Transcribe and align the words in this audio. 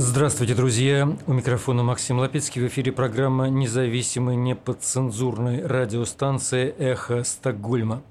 Здравствуйте, 0.00 0.54
друзья! 0.54 1.12
У 1.26 1.32
микрофона 1.32 1.82
Максим 1.82 2.20
Лапецкий. 2.20 2.62
В 2.62 2.68
эфире 2.68 2.92
программа 2.92 3.48
независимой 3.48 4.36
неподцензурной 4.36 5.66
радиостанции 5.66 6.72
«Эхо 6.78 7.24
Стокгольма». 7.24 8.04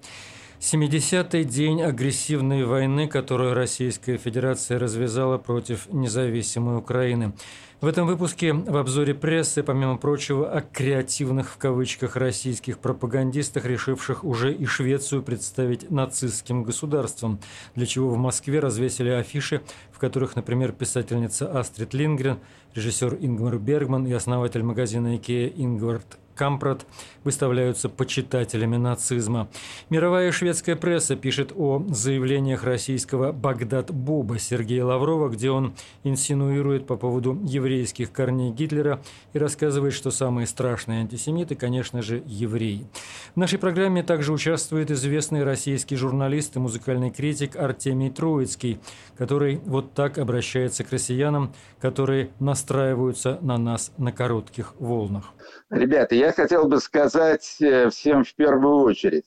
70-й 0.59 1.43
день 1.43 1.83
агрессивной 1.83 2.65
войны, 2.65 3.07
которую 3.07 3.53
Российская 3.53 4.17
Федерация 4.17 4.79
развязала 4.79 5.37
против 5.37 5.87
независимой 5.91 6.77
Украины. 6.77 7.33
В 7.79 7.85
этом 7.85 8.07
выпуске 8.07 8.53
в 8.53 8.75
обзоре 8.75 9.13
прессы, 9.13 9.61
помимо 9.61 9.97
прочего, 9.97 10.49
о 10.49 10.61
креативных 10.61 11.51
в 11.51 11.57
кавычках 11.57 12.15
российских 12.15 12.79
пропагандистах, 12.79 13.65
решивших 13.65 14.23
уже 14.23 14.51
и 14.51 14.65
Швецию 14.65 15.21
представить 15.21 15.91
нацистским 15.91 16.63
государством, 16.63 17.39
для 17.75 17.85
чего 17.85 18.09
в 18.09 18.17
Москве 18.17 18.59
развесили 18.59 19.09
афиши, 19.09 19.61
в 19.91 19.99
которых, 19.99 20.35
например, 20.35 20.71
писательница 20.71 21.51
Астрид 21.59 21.93
Лингрен, 21.93 22.39
режиссер 22.73 23.19
Ингмар 23.21 23.59
Бергман 23.59 24.07
и 24.07 24.11
основатель 24.11 24.63
магазина 24.63 25.17
Икея 25.17 25.49
Ингвард 25.55 26.17
Кампрат 26.37 26.85
выставляются 27.27 27.89
почитателями 27.89 28.77
нацизма. 28.77 29.49
Мировая 29.89 30.31
шведская 30.31 30.77
пресса 30.77 31.17
пишет 31.17 31.51
о 31.53 31.83
заявлениях 31.89 32.63
российского 32.63 33.33
Багдад 33.33 33.91
Боба 33.91 34.39
Сергея 34.39 34.85
Лаврова, 34.85 35.27
где 35.27 35.51
он 35.51 35.75
инсинуирует 36.05 36.87
по 36.87 36.95
поводу 36.95 37.37
еврейских 37.43 38.13
корней 38.13 38.51
Гитлера 38.51 39.01
и 39.33 39.39
рассказывает, 39.39 39.93
что 39.93 40.09
самые 40.09 40.47
страшные 40.47 41.01
антисемиты, 41.01 41.55
конечно 41.55 42.01
же, 42.01 42.23
евреи. 42.25 42.87
В 43.35 43.37
нашей 43.37 43.59
программе 43.59 44.03
также 44.03 44.31
участвует 44.31 44.89
известный 44.89 45.43
российский 45.43 45.97
журналист 45.97 46.55
и 46.55 46.59
музыкальный 46.59 47.11
критик 47.11 47.57
Артемий 47.57 48.09
Троицкий, 48.09 48.79
который 49.17 49.59
вот 49.65 49.91
так 49.93 50.17
обращается 50.17 50.85
к 50.85 50.91
россиянам, 50.93 51.53
которые 51.81 52.29
настраиваются 52.39 53.37
на 53.41 53.57
нас 53.57 53.91
на 53.97 54.13
коротких 54.13 54.75
волнах. 54.79 55.33
Ребята, 55.69 56.15
я 56.15 56.31
хотел 56.31 56.69
бы 56.69 56.79
сказать 56.79 57.16
э, 57.17 57.89
всем 57.89 58.23
в 58.23 58.33
первую 58.35 58.83
очередь, 58.83 59.25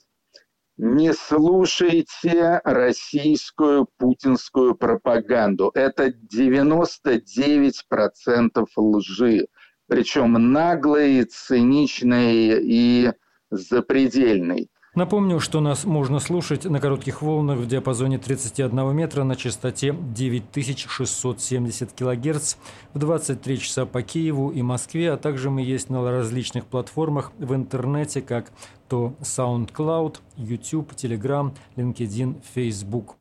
не 0.76 1.12
слушайте 1.12 2.60
российскую 2.64 3.88
путинскую 3.98 4.74
пропаганду. 4.74 5.70
Это 5.74 6.08
99% 6.08 8.66
лжи. 8.76 9.46
Причем 9.88 10.52
наглой, 10.52 11.24
циничной 11.24 12.62
и 12.62 13.12
запредельной. 13.50 14.70
Напомню, 14.96 15.38
что 15.38 15.60
нас 15.60 15.84
можно 15.84 16.18
слушать 16.18 16.64
на 16.64 16.80
коротких 16.80 17.22
волнах 17.22 17.58
в 17.58 17.66
диапазоне 17.68 18.18
31 18.18 18.92
метра 18.92 19.22
на 19.22 19.36
частоте 19.36 19.94
9670 19.94 21.92
кГц 21.92 22.56
в 22.92 22.98
23 22.98 23.60
часа 23.60 23.86
по 23.86 24.02
Киеву 24.02 24.50
и 24.50 24.62
Москве, 24.62 25.12
а 25.12 25.16
также 25.16 25.48
мы 25.48 25.62
есть 25.62 25.90
на 25.90 26.02
различных 26.10 26.66
платформах 26.66 27.30
в 27.38 27.54
интернете, 27.54 28.20
как 28.20 28.50
то 28.88 29.14
SoundCloud, 29.20 30.16
YouTube, 30.36 30.90
Telegram, 30.94 31.54
LinkedIn, 31.76 32.42
Facebook. 32.52 33.14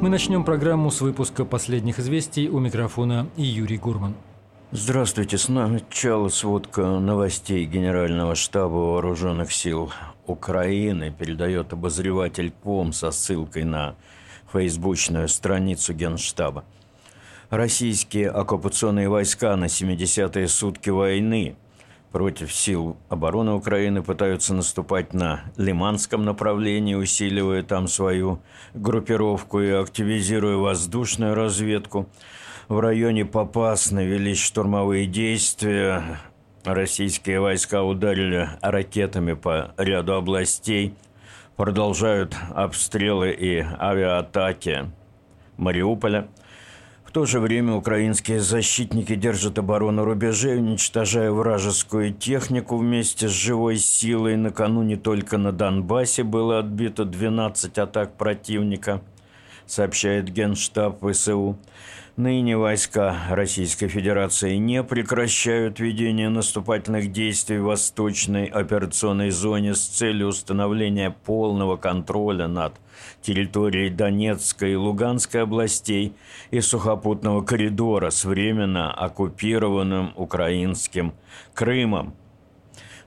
Мы 0.00 0.08
начнем 0.08 0.42
программу 0.42 0.90
с 0.90 1.00
выпуска 1.02 1.44
последних 1.44 2.00
известий 2.00 2.48
у 2.48 2.58
микрофона 2.58 3.28
Юрий 3.36 3.78
Гурман. 3.78 4.16
Здравствуйте. 4.72 5.36
Сначала 5.36 6.28
сводка 6.28 6.82
новостей 7.00 7.64
Генерального 7.64 8.36
штаба 8.36 8.76
Вооруженных 8.76 9.52
сил 9.52 9.92
Украины 10.28 11.10
передает 11.10 11.72
обозреватель 11.72 12.52
КОМ 12.62 12.92
со 12.92 13.10
ссылкой 13.10 13.64
на 13.64 13.96
фейсбучную 14.52 15.26
страницу 15.26 15.92
Генштаба. 15.92 16.64
Российские 17.48 18.30
оккупационные 18.30 19.08
войска 19.08 19.56
на 19.56 19.64
70-е 19.64 20.46
сутки 20.46 20.90
войны 20.90 21.56
против 22.12 22.54
сил 22.54 22.96
обороны 23.08 23.54
Украины 23.54 24.04
пытаются 24.04 24.54
наступать 24.54 25.12
на 25.12 25.40
Лиманском 25.56 26.24
направлении, 26.24 26.94
усиливая 26.94 27.64
там 27.64 27.88
свою 27.88 28.40
группировку 28.74 29.60
и 29.60 29.70
активизируя 29.70 30.58
воздушную 30.58 31.34
разведку– 31.34 32.06
в 32.70 32.78
районе 32.78 33.24
Попасны 33.24 34.04
велись 34.06 34.38
штурмовые 34.38 35.06
действия. 35.06 36.20
Российские 36.64 37.40
войска 37.40 37.82
ударили 37.82 38.48
ракетами 38.62 39.32
по 39.32 39.74
ряду 39.76 40.14
областей. 40.14 40.94
Продолжают 41.56 42.36
обстрелы 42.54 43.32
и 43.32 43.58
авиаатаки 43.58 44.88
Мариуполя. 45.56 46.28
В 47.04 47.10
то 47.10 47.26
же 47.26 47.40
время 47.40 47.74
украинские 47.74 48.38
защитники 48.38 49.16
держат 49.16 49.58
оборону 49.58 50.04
рубежей, 50.04 50.58
уничтожая 50.58 51.32
вражескую 51.32 52.14
технику 52.14 52.76
вместе 52.76 53.26
с 53.26 53.32
живой 53.32 53.78
силой. 53.78 54.36
Накануне 54.36 54.96
только 54.96 55.38
на 55.38 55.50
Донбассе 55.50 56.22
было 56.22 56.60
отбито 56.60 57.04
12 57.04 57.78
атак 57.78 58.16
противника, 58.16 59.02
сообщает 59.66 60.28
Генштаб 60.30 61.04
ВСУ. 61.04 61.58
Ныне 62.20 62.54
войска 62.54 63.16
Российской 63.30 63.88
Федерации 63.88 64.56
не 64.56 64.82
прекращают 64.82 65.80
ведение 65.80 66.28
наступательных 66.28 67.12
действий 67.12 67.56
в 67.56 67.64
Восточной 67.64 68.44
операционной 68.44 69.30
зоне 69.30 69.74
с 69.74 69.80
целью 69.86 70.26
установления 70.26 71.16
полного 71.24 71.78
контроля 71.78 72.46
над 72.46 72.74
территорией 73.22 73.88
Донецкой 73.88 74.72
и 74.72 74.76
Луганской 74.76 75.44
областей 75.44 76.12
и 76.50 76.60
сухопутного 76.60 77.40
коридора 77.40 78.10
с 78.10 78.26
временно 78.26 78.92
оккупированным 78.92 80.12
украинским 80.14 81.14
Крымом. 81.54 82.14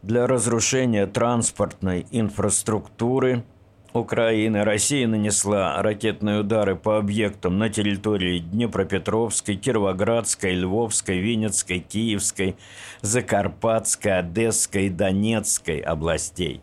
Для 0.01 0.25
разрушения 0.25 1.05
транспортной 1.05 2.07
инфраструктуры– 2.09 3.43
Украины 3.93 4.63
Россия 4.63 5.07
нанесла 5.07 5.79
ракетные 5.83 6.39
удары 6.39 6.75
по 6.75 6.97
объектам 6.97 7.59
на 7.59 7.69
территории 7.69 8.39
Днепропетровской, 8.39 9.55
Кировоградской, 9.55 10.55
Львовской, 10.55 11.19
Винницкой, 11.19 11.79
Киевской, 11.79 12.55
Закарпатской, 13.01 14.17
Одесской, 14.17 14.89
Донецкой 14.89 15.79
областей. 15.79 16.61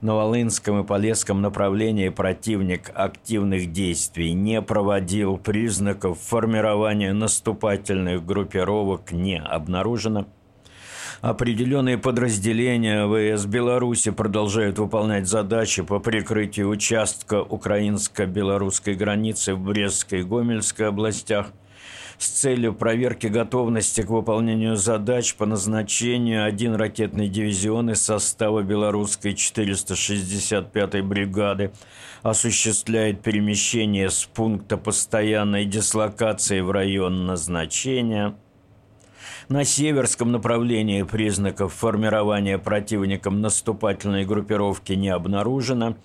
На 0.00 0.16
Волынском 0.16 0.80
и 0.80 0.84
Полесском 0.84 1.40
направлении 1.40 2.08
противник 2.08 2.90
активных 2.94 3.70
действий 3.72 4.32
не 4.32 4.60
проводил, 4.60 5.38
признаков 5.38 6.18
формирования 6.18 7.12
наступательных 7.12 8.26
группировок 8.26 9.12
не 9.12 9.38
обнаружено– 9.38 10.26
Определенные 11.22 11.96
подразделения 11.96 13.06
ВС 13.06 13.46
Беларуси 13.46 14.10
продолжают 14.10 14.78
выполнять 14.78 15.26
задачи 15.26 15.82
по 15.82 15.98
прикрытию 15.98 16.68
участка 16.68 17.42
украинско-белорусской 17.42 18.94
границы 18.94 19.54
в 19.54 19.60
Брестской 19.60 20.20
и 20.20 20.24
Гомельской 20.24 20.88
областях 20.88 21.52
с 22.18 22.28
целью 22.28 22.74
проверки 22.74 23.26
готовности 23.26 24.02
к 24.02 24.10
выполнению 24.10 24.76
задач 24.76 25.34
по 25.34 25.46
назначению 25.46 26.44
один 26.44 26.74
ракетный 26.74 27.28
дивизион 27.28 27.90
из 27.90 28.02
состава 28.02 28.62
белорусской 28.62 29.32
465-й 29.32 31.02
бригады 31.02 31.72
осуществляет 32.22 33.22
перемещение 33.22 34.10
с 34.10 34.24
пункта 34.24 34.76
постоянной 34.76 35.64
дислокации 35.64 36.60
в 36.60 36.70
район 36.70 37.26
назначения– 37.26 38.34
на 39.48 39.64
северском 39.64 40.32
направлении 40.32 41.02
признаков 41.02 41.72
формирования 41.72 42.58
противником 42.58 43.40
наступательной 43.40 44.24
группировки 44.24 44.92
не 44.92 45.08
обнаружено. 45.08 45.96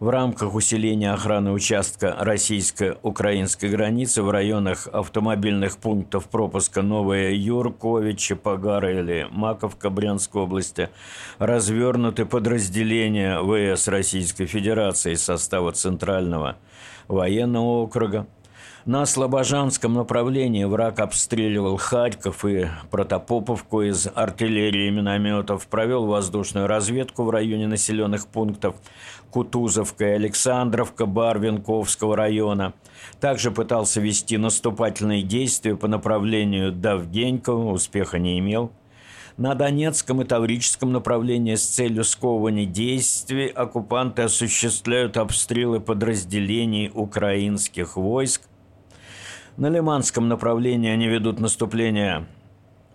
В 0.00 0.08
рамках 0.10 0.54
усиления 0.54 1.12
охраны 1.12 1.52
участка 1.52 2.14
российско-украинской 2.18 3.70
границы 3.70 4.22
в 4.22 4.30
районах 4.30 4.88
автомобильных 4.92 5.78
пунктов 5.78 6.28
пропуска 6.28 6.82
Новая 6.82 7.30
Юрковича, 7.32 8.36
Погара 8.36 8.92
или 8.92 9.28
Маковка 9.30 9.88
Брянской 9.88 10.42
области 10.42 10.90
развернуты 11.38 12.26
подразделения 12.26 13.40
ВС 13.40 13.88
Российской 13.88 14.46
Федерации 14.46 15.12
из 15.12 15.22
состава 15.22 15.72
Центрального 15.72 16.56
военного 17.08 17.82
округа, 17.84 18.26
на 18.86 19.06
Слобожанском 19.06 19.94
направлении 19.94 20.64
враг 20.64 21.00
обстреливал 21.00 21.78
Харьков 21.78 22.44
и 22.44 22.68
Протопоповку 22.90 23.80
из 23.82 24.06
артиллерии 24.14 24.88
и 24.88 24.90
минометов, 24.90 25.66
провел 25.68 26.06
воздушную 26.06 26.66
разведку 26.66 27.24
в 27.24 27.30
районе 27.30 27.66
населенных 27.66 28.26
пунктов 28.26 28.76
Кутузовка 29.30 30.04
и 30.04 30.12
Александровка 30.12 31.06
Барвинковского 31.06 32.14
района. 32.14 32.74
Также 33.20 33.50
пытался 33.50 34.00
вести 34.02 34.36
наступательные 34.36 35.22
действия 35.22 35.76
по 35.76 35.88
направлению 35.88 36.70
Давгенькова, 36.70 37.72
успеха 37.72 38.18
не 38.18 38.38
имел. 38.38 38.70
На 39.36 39.54
Донецком 39.54 40.20
и 40.20 40.24
Таврическом 40.24 40.92
направлении 40.92 41.56
с 41.56 41.66
целью 41.66 42.04
сковывания 42.04 42.66
действий 42.66 43.48
оккупанты 43.48 44.22
осуществляют 44.22 45.16
обстрелы 45.16 45.80
подразделений 45.80 46.92
украинских 46.94 47.96
войск. 47.96 48.42
На 49.56 49.68
Лиманском 49.68 50.26
направлении 50.26 50.90
они 50.90 51.06
ведут 51.06 51.38
наступление 51.38 52.26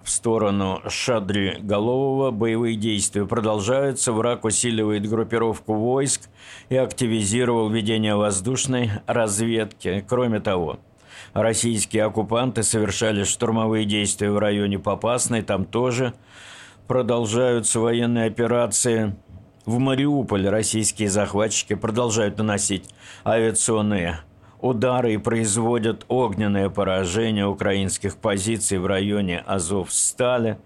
в 0.04 0.10
сторону 0.10 0.82
Шадри-Голового. 0.86 2.32
Боевые 2.32 2.76
действия 2.76 3.26
продолжаются. 3.26 4.12
Враг 4.12 4.44
усиливает 4.44 5.08
группировку 5.08 5.74
войск 5.74 6.24
и 6.68 6.76
активизировал 6.76 7.70
ведение 7.70 8.16
воздушной 8.18 8.92
разведки. 9.08 10.04
Кроме 10.06 10.42
того, 10.42 10.80
российские 11.32 12.04
оккупанты 12.04 12.64
совершали 12.64 13.24
штурмовые 13.24 13.86
действия 13.86 14.30
в 14.30 14.38
районе 14.38 14.80
Попасной. 14.80 15.44
Там 15.44 15.64
тоже 15.64 16.14
продолжаются 16.90 17.80
военные 17.80 18.26
операции. 18.26 19.16
В 19.66 19.80
Мариуполе 19.80 20.50
российские 20.50 21.10
захватчики 21.10 21.76
продолжают 21.76 22.38
наносить 22.38 22.90
авиационные 23.24 24.20
удары 24.62 25.14
и 25.14 25.18
производят 25.18 26.06
огненное 26.08 26.70
поражение 26.70 27.48
украинских 27.48 28.18
позиций 28.18 28.78
в 28.78 28.86
районе 28.86 29.40
Азов-Стали. 29.46 30.58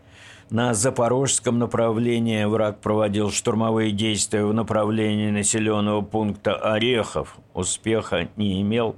На 0.50 0.74
запорожском 0.74 1.58
направлении 1.58 2.44
враг 2.46 2.80
проводил 2.80 3.32
штурмовые 3.32 3.92
действия 3.92 4.46
в 4.46 4.54
направлении 4.54 5.32
населенного 5.32 6.02
пункта 6.02 6.56
Орехов. 6.56 7.38
Успеха 7.54 8.28
не 8.36 8.62
имел. 8.62 8.96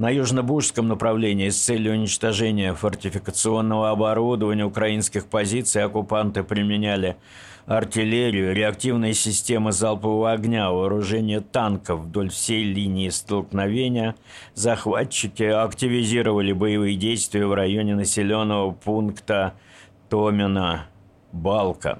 На 0.00 0.08
южнобуржском 0.08 0.88
направлении 0.88 1.50
с 1.50 1.60
целью 1.60 1.92
уничтожения 1.92 2.72
фортификационного 2.72 3.90
оборудования 3.90 4.64
украинских 4.64 5.26
позиций 5.26 5.84
оккупанты 5.84 6.42
применяли 6.42 7.18
артиллерию, 7.66 8.54
реактивные 8.54 9.12
системы 9.12 9.72
залпового 9.72 10.32
огня, 10.32 10.70
вооружение 10.70 11.40
танков 11.40 12.00
вдоль 12.00 12.30
всей 12.30 12.64
линии 12.64 13.10
столкновения, 13.10 14.14
захватчики 14.54 15.42
активизировали 15.42 16.52
боевые 16.52 16.96
действия 16.96 17.46
в 17.46 17.52
районе 17.52 17.94
населенного 17.94 18.70
пункта 18.70 19.52
Томина-Балка. 20.08 21.98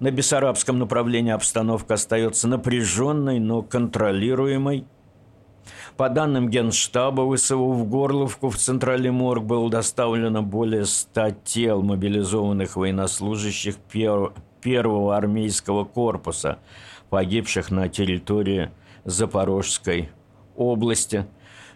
На 0.00 0.10
Бессарабском 0.10 0.80
направлении 0.80 1.30
обстановка 1.30 1.94
остается 1.94 2.48
напряженной, 2.48 3.38
но 3.38 3.62
контролируемой. 3.62 4.86
По 5.96 6.08
данным 6.08 6.48
Генштаба 6.48 7.36
ВСУ, 7.36 7.70
в 7.72 7.86
Горловку 7.86 8.48
в 8.48 8.56
Центральный 8.56 9.10
морг 9.10 9.44
было 9.44 9.68
доставлено 9.68 10.42
более 10.42 10.86
100 10.86 11.30
тел 11.44 11.82
мобилизованных 11.82 12.76
военнослужащих 12.76 13.76
первого 14.62 15.16
армейского 15.16 15.84
корпуса, 15.84 16.58
погибших 17.10 17.70
на 17.70 17.90
территории 17.90 18.70
Запорожской 19.04 20.08
области. 20.56 21.26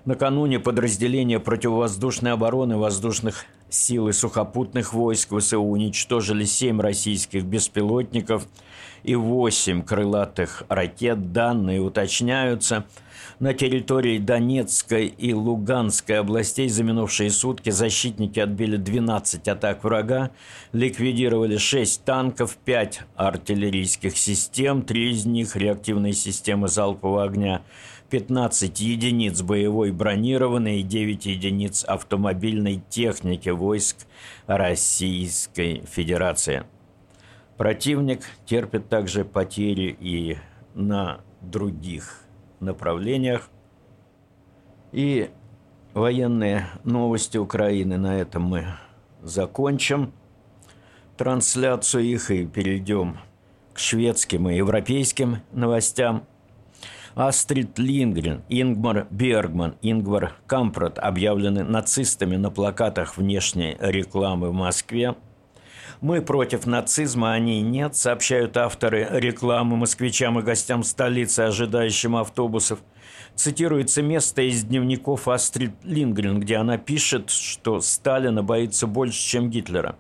Накануне 0.06 0.60
подразделения 0.60 1.38
противовоздушной 1.38 2.32
обороны 2.32 2.78
воздушных 2.78 3.44
сил 3.68 4.08
и 4.08 4.12
сухопутных 4.12 4.94
войск 4.94 5.36
ВСУ 5.36 5.60
уничтожили 5.60 6.44
7 6.44 6.80
российских 6.80 7.44
беспилотников 7.44 8.46
и 9.02 9.14
8 9.14 9.82
крылатых 9.82 10.62
ракет. 10.68 11.32
Данные 11.32 11.82
уточняются– 11.82 12.86
на 13.38 13.54
территории 13.54 14.18
Донецкой 14.18 15.06
и 15.06 15.34
Луганской 15.34 16.18
областей 16.18 16.68
за 16.68 16.82
минувшие 16.84 17.30
сутки 17.30 17.70
защитники 17.70 18.40
отбили 18.40 18.76
12 18.76 19.46
атак 19.48 19.84
врага, 19.84 20.30
ликвидировали 20.72 21.56
6 21.56 22.04
танков, 22.04 22.56
5 22.64 23.00
артиллерийских 23.16 24.16
систем, 24.16 24.82
3 24.82 25.10
из 25.10 25.26
них 25.26 25.56
реактивные 25.56 26.12
системы 26.12 26.68
залпового 26.68 27.24
огня, 27.24 27.62
15 28.10 28.80
единиц 28.80 29.42
боевой 29.42 29.90
бронированной 29.90 30.80
и 30.80 30.82
9 30.82 31.26
единиц 31.26 31.84
автомобильной 31.84 32.82
техники 32.88 33.48
войск 33.48 34.06
Российской 34.46 35.82
Федерации. 35.86 36.64
Противник 37.56 38.20
терпит 38.44 38.88
также 38.88 39.24
потери 39.24 39.96
и 39.98 40.36
на 40.74 41.20
других 41.40 42.25
направлениях. 42.60 43.48
И 44.92 45.30
военные 45.94 46.66
новости 46.84 47.38
Украины 47.38 47.98
на 47.98 48.18
этом 48.18 48.44
мы 48.44 48.66
закончим 49.22 50.12
трансляцию 51.16 52.04
их 52.04 52.30
и 52.30 52.46
перейдем 52.46 53.18
к 53.74 53.78
шведским 53.78 54.48
и 54.48 54.56
европейским 54.56 55.38
новостям. 55.52 56.24
Астрид 57.14 57.78
Лингрен, 57.78 58.42
Ингмар 58.50 59.06
Бергман, 59.10 59.76
Ингвар 59.80 60.34
Кампрат 60.46 60.98
объявлены 60.98 61.64
нацистами 61.64 62.36
на 62.36 62.50
плакатах 62.50 63.16
внешней 63.16 63.76
рекламы 63.80 64.50
в 64.50 64.52
Москве– 64.52 65.14
мы 66.00 66.20
против 66.22 66.66
нацизма, 66.66 67.32
они 67.32 67.62
нет, 67.62 67.96
сообщают 67.96 68.56
авторы 68.56 69.08
рекламы 69.10 69.76
москвичам 69.76 70.38
и 70.38 70.42
гостям 70.42 70.82
столицы, 70.82 71.40
ожидающим 71.40 72.16
автобусов. 72.16 72.80
Цитируется 73.34 74.02
место 74.02 74.42
из 74.42 74.64
дневников 74.64 75.28
Астрид 75.28 75.72
Лингрен, 75.84 76.40
где 76.40 76.56
она 76.56 76.78
пишет, 76.78 77.30
что 77.30 77.80
Сталина 77.80 78.42
боится 78.42 78.86
больше, 78.86 79.20
чем 79.20 79.50
Гитлера. 79.50 79.96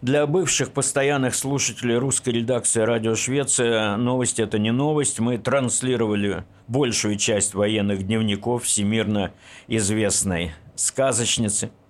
Для 0.00 0.26
бывших 0.26 0.72
постоянных 0.72 1.34
слушателей 1.34 1.96
русской 1.96 2.30
редакции 2.30 2.80
«Радио 2.80 3.14
Швеция» 3.14 3.96
новость– 3.96 4.40
это 4.40 4.58
не 4.58 4.72
новость. 4.72 5.20
Мы 5.20 5.38
транслировали 5.38 6.44
большую 6.66 7.16
часть 7.16 7.54
военных 7.54 8.04
дневников 8.04 8.64
всемирно 8.64 9.32
известной 9.68 10.52
сказочницы– 10.74 11.70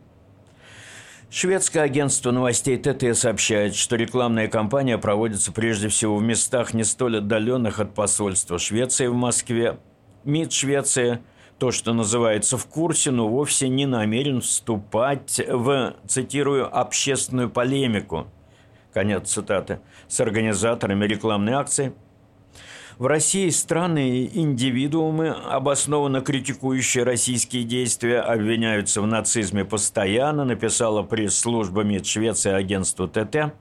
Шведское 1.34 1.84
агентство 1.84 2.30
новостей 2.30 2.76
ТТ 2.76 3.16
сообщает, 3.16 3.74
что 3.74 3.96
рекламная 3.96 4.48
кампания 4.48 4.98
проводится 4.98 5.50
прежде 5.50 5.88
всего 5.88 6.18
в 6.18 6.22
местах 6.22 6.74
не 6.74 6.84
столь 6.84 7.16
отдаленных 7.16 7.80
от 7.80 7.94
посольства 7.94 8.58
Швеции 8.58 9.06
в 9.06 9.14
Москве. 9.14 9.78
МИД 10.24 10.52
Швеции, 10.52 11.20
то, 11.58 11.70
что 11.70 11.94
называется 11.94 12.58
в 12.58 12.66
курсе, 12.66 13.12
но 13.12 13.28
вовсе 13.28 13.70
не 13.70 13.86
намерен 13.86 14.42
вступать 14.42 15.40
в, 15.48 15.96
цитирую, 16.06 16.68
«общественную 16.78 17.48
полемику», 17.48 18.26
конец 18.92 19.30
цитаты, 19.30 19.80
с 20.08 20.20
организаторами 20.20 21.06
рекламной 21.06 21.54
акции– 21.54 21.94
в 23.02 23.06
России 23.06 23.48
страны 23.48 24.10
и 24.10 24.38
индивидуумы, 24.38 25.30
обоснованно 25.30 26.20
критикующие 26.20 27.02
российские 27.02 27.64
действия, 27.64 28.20
обвиняются 28.20 29.02
в 29.02 29.08
нацизме 29.08 29.64
постоянно, 29.64 30.44
написала 30.44 31.02
пресс-служба 31.02 31.82
МИД 31.82 32.06
Швеции 32.06 32.52
агентству 32.52 33.08
ТТ. 33.08 33.54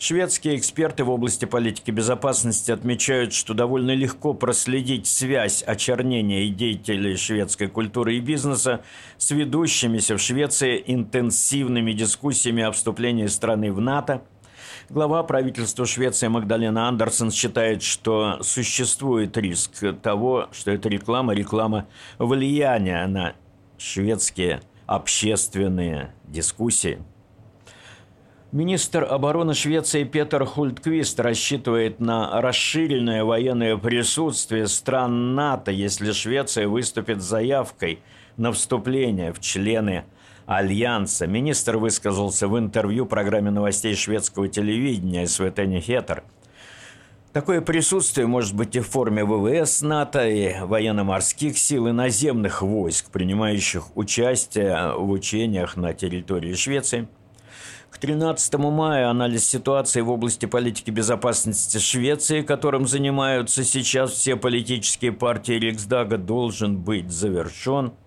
Шведские 0.00 0.56
эксперты 0.56 1.04
в 1.04 1.10
области 1.10 1.44
политики 1.44 1.92
безопасности 1.92 2.72
отмечают, 2.72 3.32
что 3.32 3.54
довольно 3.54 3.94
легко 3.94 4.34
проследить 4.34 5.06
связь 5.06 5.62
очернения 5.62 6.48
деятелей 6.48 7.16
шведской 7.16 7.68
культуры 7.68 8.16
и 8.16 8.20
бизнеса 8.20 8.80
с 9.18 9.30
ведущимися 9.30 10.16
в 10.16 10.20
Швеции 10.20 10.82
интенсивными 10.84 11.92
дискуссиями 11.92 12.64
о 12.64 12.72
вступлении 12.72 13.28
страны 13.28 13.72
в 13.72 13.80
НАТО– 13.80 14.24
Глава 14.90 15.22
правительства 15.22 15.86
Швеции 15.86 16.28
Магдалена 16.28 16.88
Андерсон 16.88 17.30
считает, 17.30 17.82
что 17.82 18.42
существует 18.42 19.34
риск 19.38 19.82
того, 20.02 20.48
что 20.52 20.72
эта 20.72 20.90
реклама– 20.90 21.32
реклама 21.34 21.86
влияния 22.18 23.06
на 23.06 23.32
шведские 23.78 24.60
общественные 24.86 26.14
дискуссии. 26.24 27.02
Министр 28.52 29.04
обороны 29.04 29.54
Швеции 29.54 30.04
Петер 30.04 30.44
Хультквист 30.44 31.18
рассчитывает 31.18 31.98
на 31.98 32.42
расширенное 32.42 33.24
военное 33.24 33.78
присутствие 33.78 34.68
стран 34.68 35.34
НАТО, 35.34 35.70
если 35.70 36.12
Швеция 36.12 36.68
выступит 36.68 37.22
с 37.22 37.24
заявкой 37.24 38.00
на 38.36 38.52
вступление 38.52 39.32
в 39.32 39.40
члены 39.40 40.04
Альянса. 40.46 41.26
Министр 41.26 41.78
высказался 41.78 42.48
в 42.48 42.58
интервью 42.58 43.06
программе 43.06 43.50
новостей 43.50 43.94
шведского 43.94 44.48
телевидения 44.48 45.26
СВТ 45.26 45.58
Нехетер. 45.66 46.22
Такое 47.32 47.60
присутствие 47.60 48.28
может 48.28 48.54
быть 48.54 48.76
и 48.76 48.80
в 48.80 48.88
форме 48.88 49.24
ВВС 49.24 49.82
НАТО, 49.82 50.24
и 50.28 50.54
военно-морских 50.60 51.58
сил, 51.58 51.88
и 51.88 51.92
наземных 51.92 52.62
войск, 52.62 53.10
принимающих 53.10 53.96
участие 53.96 54.92
в 54.96 55.10
учениях 55.10 55.76
на 55.76 55.94
территории 55.94 56.54
Швеции. 56.54 57.08
К 57.90 57.98
13 57.98 58.54
мая 58.54 59.08
анализ 59.08 59.48
ситуации 59.48 60.00
в 60.00 60.10
области 60.10 60.46
политики 60.46 60.90
безопасности 60.90 61.78
Швеции, 61.78 62.42
которым 62.42 62.86
занимаются 62.86 63.64
сейчас 63.64 64.12
все 64.12 64.36
политические 64.36 65.12
партии 65.12 65.54
Риксдага, 65.54 66.18
должен 66.18 66.78
быть 66.78 67.10
завершен– 67.10 67.94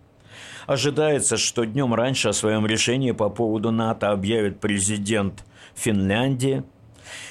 Ожидается, 0.68 1.38
что 1.38 1.66
днем 1.66 1.96
раньше 1.96 2.30
о 2.30 2.34
своем 2.34 2.68
решении 2.68 3.12
по 3.12 3.30
поводу 3.30 3.72
НАТО 3.72 4.12
объявит 4.12 4.60
президент 4.60 5.44
Финляндии– 5.74 6.64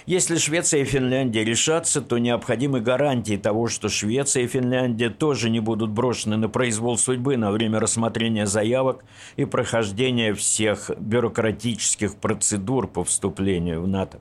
если 0.07 0.37
Швеция 0.37 0.83
и 0.83 0.85
Финляндия 0.85 1.45
решатся, 1.45 2.00
то 2.00 2.19
необходимы 2.19 2.81
гарантии 2.81 3.37
того, 3.37 3.69
что 3.69 3.88
Швеция 3.88 4.45
и 4.45 4.47
Финляндия 4.47 5.11
тоже 5.11 5.50
не 5.50 5.61
будут 5.61 5.90
брошены 5.90 6.37
на 6.37 6.49
произвол 6.49 6.97
судьбы 6.97 7.37
на 7.37 7.50
время 7.50 7.81
рассмотрения 7.81 8.47
заявок 8.47 9.05
и 9.37 9.45
прохождения 9.45 10.33
всех 10.35 10.90
бюрократических 10.99 12.16
процедур 12.16 12.87
по 12.87 13.05
вступлению 13.05 13.83
в 13.83 13.88
НАТО. 13.88 14.21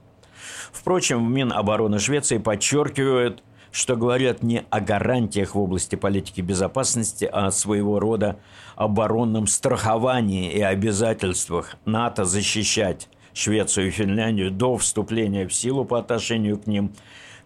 Впрочем, 0.71 1.31
Минобороны 1.31 1.99
Швеции 1.99 2.37
подчеркивают, 2.37 3.43
что 3.75 3.97
говорят 3.97 4.41
не 4.41 4.63
о 4.69 4.79
гарантиях 4.79 5.53
в 5.53 5.59
области 5.59 5.97
политики 5.97 6.39
безопасности, 6.39 7.29
а 7.29 7.47
о 7.47 7.51
своего 7.51 7.99
рода 7.99 8.39
оборонном 8.77 9.47
страховании 9.47 10.49
и 10.49 10.61
обязательствах 10.61 11.75
НАТО 11.83 12.23
защищать 12.23 13.09
Швецию 13.33 13.87
и 13.87 13.91
Финляндию 13.91 14.49
до 14.49 14.77
вступления 14.77 15.45
в 15.45 15.53
силу 15.53 15.83
по 15.83 15.99
отношению 15.99 16.57
к 16.57 16.67
ним 16.67 16.93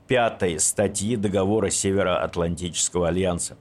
пятой 0.08 0.60
статьи 0.60 1.16
договора 1.16 1.72
Североатлантического 1.72 3.08
альянса. 3.08 3.58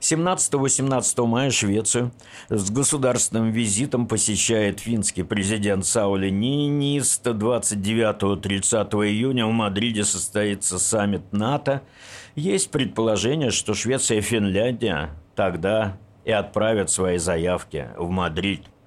17-18 0.00 1.26
мая 1.26 1.50
Швецию 1.50 2.10
с 2.48 2.70
государственным 2.70 3.50
визитом 3.50 4.06
посещает 4.06 4.80
финский 4.80 5.22
президент 5.22 5.84
Саули 5.84 6.30
Ниниста. 6.30 7.30
29-30 7.30 9.06
июня 9.06 9.46
в 9.46 9.52
Мадриде 9.52 10.04
состоится 10.04 10.78
саммит 10.78 11.32
НАТО. 11.32 11.82
Есть 12.34 12.70
предположение, 12.70 13.50
что 13.50 13.74
Швеция 13.74 14.18
и 14.18 14.22
Финляндия 14.22 15.10
тогда 15.36 15.98
и 16.24 16.32
отправят 16.32 16.90
свои 16.90 17.18
заявки 17.18 17.88
в 17.96 18.08
Мадрид– 18.08 18.62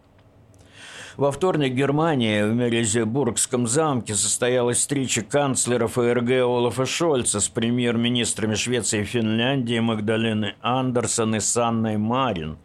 во 1.17 1.31
вторник 1.31 1.73
в 1.73 1.75
Германии 1.75 2.41
в 2.43 2.53
Мерезебургском 2.53 3.67
замке 3.67 4.15
состоялась 4.15 4.77
встреча 4.77 5.21
канцлера 5.21 5.87
ФРГ 5.87 6.31
Олафа 6.41 6.85
Шольца 6.85 7.39
с 7.39 7.47
премьер-министрами 7.49 8.55
Швеции 8.55 9.01
и 9.01 9.05
Финляндии 9.05 9.79
Магдалены 9.79 10.55
Андерсон 10.61 11.35
и 11.35 11.39
Санной 11.39 11.97
Марин. 11.97 12.57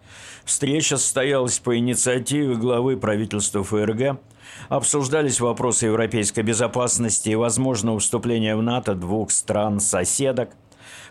Встреча 0.45 0.97
состоялась 0.97 1.59
по 1.59 1.77
инициативе 1.77 2.55
главы 2.55 2.97
правительства 2.97 3.63
ФРГ. 3.63 4.19
Обсуждались 4.71 5.41
вопросы 5.41 5.87
европейской 5.87 6.41
безопасности 6.41 7.29
и 7.29 7.35
возможного 7.35 7.99
вступления 7.99 8.57
в 8.57 8.63
НАТО 8.63 8.95
двух 8.95 9.31
стран-соседок– 9.31 10.51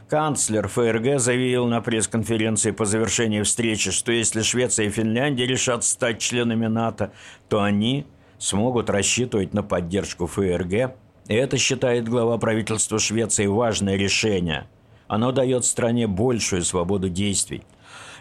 Канцлер 0.10 0.70
ФРГ 0.70 1.20
заявил 1.20 1.68
на 1.68 1.82
пресс-конференции 1.82 2.72
по 2.72 2.86
завершении 2.86 3.42
встречи, 3.42 3.92
что 3.92 4.14
если 4.14 4.42
Швеция 4.42 4.86
и 4.86 4.90
Финляндия 4.90 5.46
решат 5.46 5.84
стать 5.84 6.20
членами 6.20 6.68
НАТО, 6.68 7.12
то 7.50 7.62
они 7.62 8.06
смогут 8.38 8.90
рассчитывать 8.90 9.54
на 9.54 9.64
поддержку 9.64 10.26
ФРГ. 10.28 10.96
Это 11.28 11.58
считает 11.58 12.08
глава 12.08 12.38
правительства 12.38 13.00
Швеции 13.00 13.48
важное 13.48 13.98
решение. 13.98 14.70
Оно 15.10 15.34
дает 15.34 15.66
стране 15.66 16.08
большую 16.08 16.64
свободу 16.64 17.10
действий. 17.10 17.64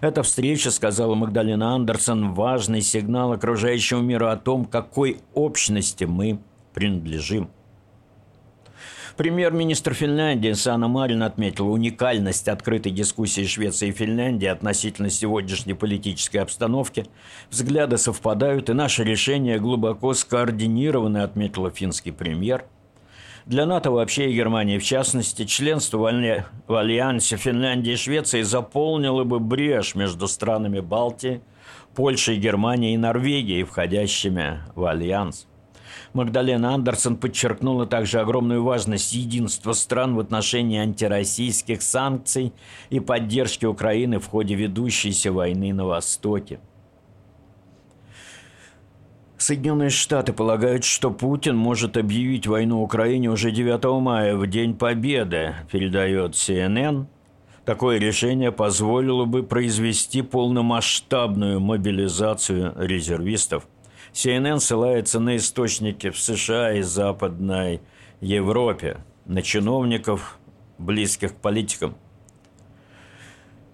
Эта 0.00 0.25
встреча, 0.25 0.73
сказала 0.73 1.14
Магдалина 1.14 1.76
Андерсон, 1.76 2.35
важный 2.35 2.83
сигнал 2.83 3.33
окружающему 3.33 4.02
миру 4.02 4.26
о 4.26 4.37
том, 4.37 4.64
какой 4.64 5.19
общности 5.35 6.02
мы 6.02 6.40
принадлежим. 6.75 7.49
Премьер-министр 9.17 9.95
Финляндии 9.95 10.53
Санна 10.53 10.88
Марин 10.89 11.23
отметила 11.23 11.73
уникальность 11.73 12.49
открытой 12.49 12.93
дискуссии 12.93 13.47
Швеции 13.47 13.89
и 13.89 13.93
Финляндии 13.93 14.47
относительно 14.47 15.09
сегодняшней 15.09 15.73
политической 15.73 16.37
обстановки. 16.37 17.07
Взгляды 17.49 17.97
совпадают, 17.97 18.69
и 18.69 18.75
наши 18.75 19.05
решения 19.05 19.59
глубоко 19.59 20.13
скоординированы, 20.13 21.19
отметила 21.19 21.71
финский 21.71 22.11
премьер. 22.11 22.67
Для 23.47 23.65
НАТО 23.65 23.91
вообще 23.91 24.31
и 24.31 24.35
Германии 24.35 24.79
в 24.79 24.85
частности, 24.85 25.47
членство 25.47 26.13
в 26.67 26.75
Альянсе 26.77 27.39
Финляндии 27.39 27.93
и 27.93 27.97
Швеции 27.97 28.43
заполнило 28.43 29.25
бы 29.25 29.41
брешь 29.41 29.95
между 29.95 30.29
странами 30.29 30.81
Балтии, 30.81 31.41
Польшей, 31.95 32.37
Германией 32.37 32.93
и 32.93 32.99
Норвегией, 32.99 33.63
входящими 33.63 34.61
в 34.75 34.85
Альянс. 34.85 35.47
Магдалена 36.12 36.75
Андерсон 36.75 37.17
подчеркнула 37.17 37.87
также 37.87 38.21
огромную 38.21 38.62
важность 38.62 39.12
единства 39.12 39.73
стран 39.73 40.15
в 40.15 40.21
отношении 40.21 40.79
антироссийских 40.79 41.83
санкций 41.83 42.53
и 42.91 43.00
поддержки 43.00 43.67
Украины 43.67 44.19
в 44.19 44.26
ходе 44.26 44.55
ведущейся 44.55 45.33
войны 45.33 45.73
на 45.73 45.87
Востоке. 45.87 46.61
Соединенные 49.38 49.91
Штаты 49.91 50.33
полагают, 50.33 50.85
что 50.85 51.11
Путин 51.11 51.57
может 51.57 51.99
объявить 51.99 52.47
войну 52.47 52.83
Украине 52.83 53.31
уже 53.31 53.50
9 53.50 54.00
мая, 54.00 54.35
в 54.35 54.47
День 54.47 54.75
Победы, 54.75 55.55
передает 55.71 56.33
CNN. 56.33 57.07
Такое 57.67 57.99
решение 57.99 58.50
позволило 58.50 59.26
бы 59.26 59.43
произвести 59.43 60.23
полномасштабную 60.23 61.61
мобилизацию 61.61 62.73
резервистов– 62.76 63.69
CNN 64.17 64.61
ссылается 64.61 65.21
на 65.21 65.37
источники 65.37 66.09
в 66.09 66.19
США 66.19 66.73
и 66.73 66.81
Западной 66.81 67.83
Европе, 68.23 69.05
на 69.27 69.43
чиновников, 69.43 70.39
близких 70.79 71.35
к 71.35 71.37
политикам. 71.37 71.99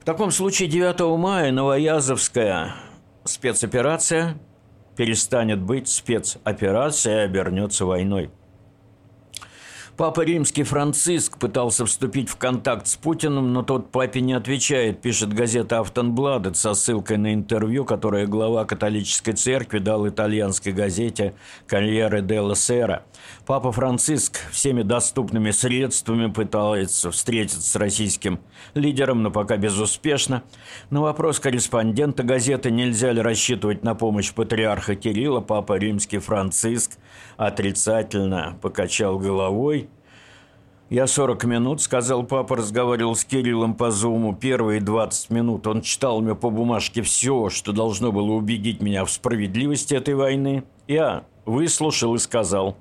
В 0.00 0.04
таком 0.04 0.32
случае 0.32 0.68
9 0.68 1.16
мая 1.16 1.52
новоязовская 1.52 2.74
спецоперация 3.22 4.36
перестанет 4.96 5.60
быть 5.62 5.86
спецоперацией 5.86 7.18
и 7.18 7.24
обернется 7.24 7.86
войной– 7.86 8.32
Папа 9.96 10.22
Римский 10.22 10.62
Франциск 10.62 11.38
пытался 11.38 11.84
вступить 11.84 12.30
в 12.30 12.36
контакт 12.36 12.86
с 12.86 12.96
Путиным, 12.96 13.52
но 13.52 13.62
тот 13.62 13.90
папе 13.90 14.22
не 14.22 14.32
отвечает, 14.32 15.02
пишет 15.02 15.34
газета 15.34 15.80
«Автонбладет» 15.80 16.56
со 16.56 16.72
ссылкой 16.72 17.18
на 17.18 17.34
интервью, 17.34 17.84
которое 17.84 18.26
глава 18.26 18.64
католической 18.64 19.32
церкви 19.32 19.80
дал 19.80 20.08
итальянской 20.08 20.72
газете 20.72 21.34
«Карьере 21.66 22.22
делла 22.22 22.56
Сера». 22.56 23.04
Папа 23.44 23.72
Франциск 23.72 24.38
всеми 24.52 24.82
доступными 24.82 25.50
средствами 25.50 26.30
пытается 26.30 27.10
встретиться 27.10 27.60
с 27.60 27.74
российским 27.74 28.38
лидером, 28.74 29.24
но 29.24 29.32
пока 29.32 29.56
безуспешно. 29.56 30.44
На 30.90 31.00
вопрос 31.00 31.40
корреспондента 31.40 32.22
газеты 32.22 32.70
«Нельзя 32.70 33.10
ли 33.10 33.20
рассчитывать 33.20 33.82
на 33.82 33.96
помощь 33.96 34.32
патриарха 34.32 34.94
Кирилла?» 34.94 35.40
Папа 35.40 35.76
Римский 35.76 36.18
Франциск 36.18 36.92
отрицательно 37.36 38.56
покачал 38.62 39.18
головой 39.18 39.88
«Я 40.92 41.06
40 41.06 41.44
минут»,— 41.44 41.80
сказал 41.82 42.22
папа, 42.22 42.56
разговаривал 42.56 43.16
с 43.16 43.24
Кириллом 43.24 43.74
по 43.74 43.90
зуму. 43.90 44.36
Первые 44.36 44.80
20 44.80 45.30
минут 45.30 45.66
он 45.66 45.80
читал 45.80 46.20
мне 46.20 46.34
по 46.34 46.50
бумажке 46.50 47.00
все, 47.00 47.48
что 47.48 47.72
должно 47.72 48.12
было 48.12 48.32
убедить 48.32 48.82
меня 48.82 49.04
в 49.04 49.10
справедливости 49.10 49.94
этой 49.94 50.14
войны. 50.14 50.64
Я 50.86 51.24
выслушал 51.46 52.14
и 52.14 52.18
сказал, 52.18 52.76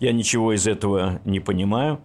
«Я 0.00 0.12
ничего 0.12 0.52
из 0.52 0.66
этого 0.66 1.20
не 1.24 1.40
понимаю». 1.40 2.00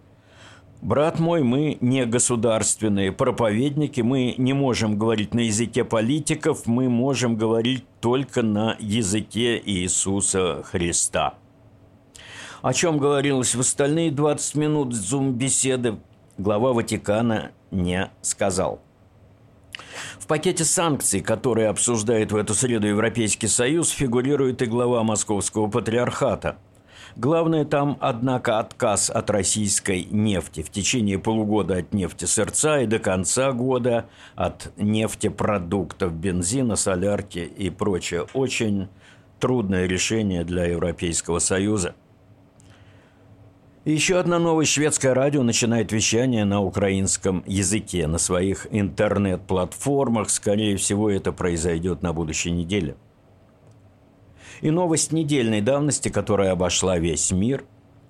Брат 0.82 1.20
мой, 1.20 1.44
мы 1.44 1.78
не 1.80 2.04
государственные 2.06 3.12
проповедники, 3.12 4.00
мы 4.00 4.34
не 4.36 4.52
можем 4.52 4.98
говорить 4.98 5.32
на 5.32 5.40
языке 5.40 5.84
политиков, 5.84 6.66
мы 6.66 6.88
можем 6.88 7.36
говорить 7.36 7.84
только 8.00 8.42
на 8.42 8.76
языке 8.80 9.62
Иисуса 9.64 10.64
Христа. 10.64 11.34
О 12.62 12.72
чем 12.72 12.98
говорилось 12.98 13.54
в 13.54 13.60
остальные 13.60 14.10
20 14.10 14.56
минут 14.56 14.92
зум-беседы, 14.92 16.00
глава 16.36 16.72
Ватикана 16.72 17.52
не 17.70 18.10
сказал. 18.20 18.80
В 20.18 20.26
пакете 20.26 20.64
санкций, 20.64 21.20
которые 21.20 21.68
обсуждает 21.68 22.32
в 22.32 22.36
эту 22.36 22.54
среду 22.54 22.88
Европейский 22.88 23.46
Союз, 23.46 23.90
фигурирует 23.90 24.62
и 24.62 24.66
глава 24.66 25.04
Московского 25.04 25.68
патриархата. 25.68 26.58
Главное 27.16 27.64
там, 27.66 27.98
однако, 28.00 28.58
отказ 28.58 29.10
от 29.10 29.28
российской 29.28 30.04
нефти 30.04 30.62
в 30.62 30.70
течение 30.70 31.18
полугода 31.18 31.76
от 31.76 31.92
нефти 31.92 32.24
сырца 32.24 32.80
и 32.80 32.86
до 32.86 32.98
конца 32.98 33.52
года 33.52 34.06
от 34.34 34.72
нефтепродуктов, 34.76 36.14
бензина, 36.14 36.76
солярки 36.76 37.40
и 37.40 37.68
прочее. 37.68 38.26
Очень 38.32 38.88
трудное 39.40 39.86
решение 39.86 40.44
для 40.44 40.64
Европейского 40.64 41.38
Союза. 41.38 41.94
Еще 43.84 44.18
одна 44.18 44.38
новость. 44.38 44.70
Шведское 44.70 45.12
радио 45.12 45.42
начинает 45.42 45.90
вещание 45.90 46.44
на 46.44 46.62
украинском 46.62 47.42
языке 47.48 48.06
на 48.06 48.18
своих 48.18 48.68
интернет-платформах. 48.70 50.30
Скорее 50.30 50.76
всего, 50.76 51.10
это 51.10 51.32
произойдет 51.32 52.00
на 52.00 52.12
будущей 52.12 52.52
неделе. 52.52 52.94
И 54.62 54.70
новость 54.70 55.10
недельной 55.10 55.60
давности, 55.60 56.08
которая 56.08 56.52
обошла 56.52 56.96
весь 56.96 57.32
мир. 57.32 57.64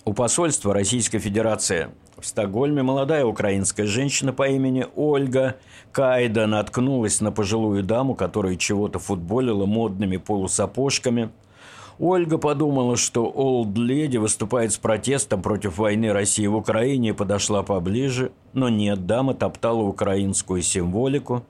У 0.04 0.12
посольства 0.12 0.74
Российской 0.74 1.18
Федерации 1.18 1.88
в 2.18 2.26
Стокгольме 2.26 2.82
молодая 2.82 3.24
украинская 3.24 3.86
женщина 3.86 4.34
по 4.34 4.46
имени 4.46 4.86
Ольга 4.94 5.56
Кайда 5.92 6.46
наткнулась 6.46 7.22
на 7.22 7.32
пожилую 7.32 7.82
даму, 7.82 8.14
которая 8.14 8.56
чего-то 8.56 8.98
футболила 8.98 9.64
модными 9.64 10.18
полусапожками. 10.18 11.30
Ольга 11.98 12.36
подумала, 12.36 12.98
что 12.98 13.24
Олд 13.24 13.78
Леди 13.78 14.18
выступает 14.18 14.72
с 14.72 14.76
протестом 14.76 15.40
против 15.40 15.78
войны 15.78 16.12
России 16.12 16.46
в 16.46 16.56
Украине 16.56 17.10
и 17.10 17.12
подошла 17.12 17.62
поближе, 17.62 18.30
но 18.52 18.68
нет, 18.68 19.06
дама 19.06 19.32
топтала 19.32 19.80
украинскую 19.84 20.60
символику. 20.60 21.46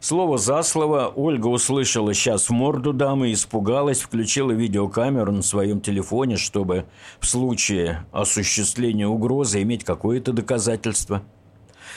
Слово 0.00 0.38
за 0.38 0.62
слово 0.62 1.12
Ольга 1.14 1.48
услышала 1.48 2.14
сейчас 2.14 2.48
морду 2.48 2.94
дамы, 2.94 3.32
испугалась, 3.32 4.00
включила 4.00 4.50
видеокамеру 4.50 5.30
на 5.30 5.42
своем 5.42 5.80
телефоне, 5.80 6.36
чтобы 6.36 6.86
в 7.20 7.26
случае 7.26 8.06
осуществления 8.10 9.06
угрозы 9.06 9.62
иметь 9.62 9.84
какое-то 9.84 10.32
доказательство– 10.32 11.22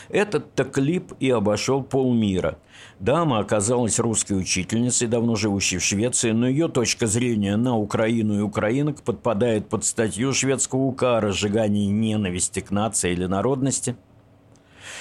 этот-то 0.10 0.64
клип 0.66 1.14
и 1.20 1.30
обошел 1.30 1.84
полмира. 1.84 2.58
Дама 3.00 3.40
оказалась 3.40 4.00
русской 4.00 4.34
учительницей, 4.34 5.08
давно 5.08 5.36
живущей 5.36 5.78
в 5.78 5.84
Швеции, 5.84 6.32
но 6.32 6.48
ее 6.48 6.68
точка 6.68 7.08
зрения 7.08 7.56
на 7.56 7.78
Украину 7.78 8.40
и 8.40 8.42
украинок 8.42 9.02
подпадает 9.02 9.70
под 9.70 9.86
статью 9.86 10.34
шведского 10.34 10.82
УК 10.82 11.04
о 11.04 11.22
разжигании 11.22 11.88
ненависти 11.88 12.60
к 12.60 12.72
нации 12.72 13.12
или 13.12 13.26
народности. 13.26 13.96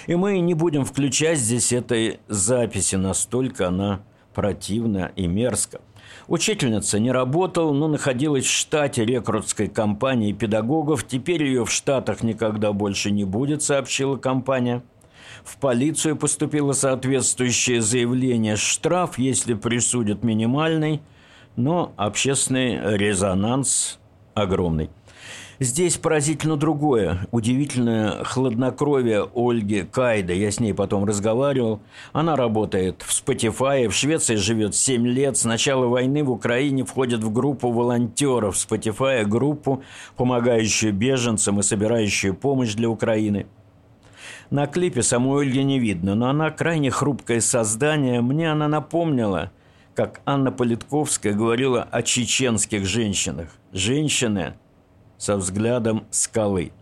И 0.06 0.14
мы 0.14 0.38
не 0.40 0.54
будем 0.54 0.84
включать 0.84 1.38
здесь 1.38 1.72
этой 1.72 2.20
записи, 2.28 2.96
настолько 2.96 3.68
она 3.68 4.00
противна 4.34 5.12
и 5.16 5.26
мерзка. 5.26 5.80
Учительница 6.28 6.98
не 6.98 7.10
работала, 7.10 7.72
но 7.72 7.88
находилась 7.88 8.44
в 8.44 8.50
штате 8.50 9.04
рекрутской 9.04 9.68
компании 9.68 10.32
педагогов. 10.32 11.06
Теперь 11.06 11.44
ее 11.44 11.64
в 11.64 11.70
Штатах 11.70 12.22
никогда 12.22 12.72
больше 12.72 13.10
не 13.10 13.24
будет, 13.24 13.62
сообщила 13.62 14.16
компания. 14.16 14.82
В 15.44 15.56
полицию 15.56 16.16
поступило 16.16 16.72
соответствующее 16.72 17.80
заявление. 17.80 18.56
Штраф, 18.56 19.18
если 19.18 19.54
присудят 19.54 20.22
минимальный, 20.22 21.02
но 21.56 21.92
общественный 21.96 22.96
резонанс 22.96 23.98
огромный. 24.34 24.90
Здесь 25.58 25.96
поразительно 25.96 26.56
другое. 26.56 27.26
Удивительное 27.30 28.24
хладнокровие 28.24 29.28
Ольги 29.34 29.82
Кайда. 29.82 30.32
Я 30.32 30.50
с 30.50 30.60
ней 30.60 30.74
потом 30.74 31.04
разговаривал. 31.04 31.80
Она 32.12 32.36
работает 32.36 33.02
в 33.02 33.10
Spotify, 33.10 33.88
в 33.88 33.94
Швеции 33.94 34.36
живет 34.36 34.74
7 34.74 35.06
лет. 35.06 35.36
С 35.36 35.44
начала 35.44 35.86
войны 35.86 36.24
в 36.24 36.30
Украине 36.30 36.84
входит 36.84 37.22
в 37.22 37.32
группу 37.32 37.70
волонтеров 37.70 38.56
Spotify, 38.56 39.24
группу, 39.24 39.82
помогающую 40.16 40.92
беженцам 40.92 41.60
и 41.60 41.62
собирающую 41.62 42.34
помощь 42.34 42.74
для 42.74 42.88
Украины– 42.88 43.46
на 44.52 44.66
клипе 44.66 45.02
самой 45.02 45.46
Ольги 45.46 45.64
не 45.64 45.78
видно, 45.78 46.14
но 46.14 46.28
она 46.28 46.50
крайне 46.50 46.90
хрупкое 46.90 47.40
создание. 47.40 48.20
Мне 48.20 48.52
она 48.52 48.68
напомнила, 48.68 49.50
как 49.94 50.20
Анна 50.26 50.52
Политковская 50.52 51.32
говорила 51.32 51.88
о 51.90 52.02
чеченских 52.02 52.84
женщинах. 52.84 53.48
Женщины 53.72 54.52
со 55.22 55.36
взглядом 55.36 56.04
скалы. 56.10 56.72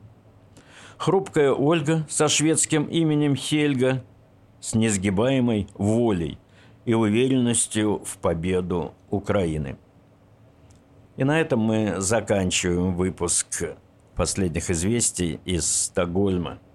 Хрупкая 0.97 1.53
Ольга 1.53 2.07
со 2.09 2.27
шведским 2.27 2.85
именем 2.85 3.37
Хельга, 3.37 4.03
с 4.61 4.75
несгибаемой 4.75 5.69
волей 5.75 6.39
и 6.87 6.95
уверенностью 6.95 8.03
в 8.03 8.17
победу 8.17 8.95
Украины. 9.11 9.77
И 11.19 11.25
на 11.25 11.39
этом 11.39 11.61
мы 11.61 11.97
заканчиваем 12.01 12.95
выпуск 12.95 13.77
последних 14.17 14.71
известий 14.71 15.39
из 15.45 15.67
Стокгольма– 15.67 16.61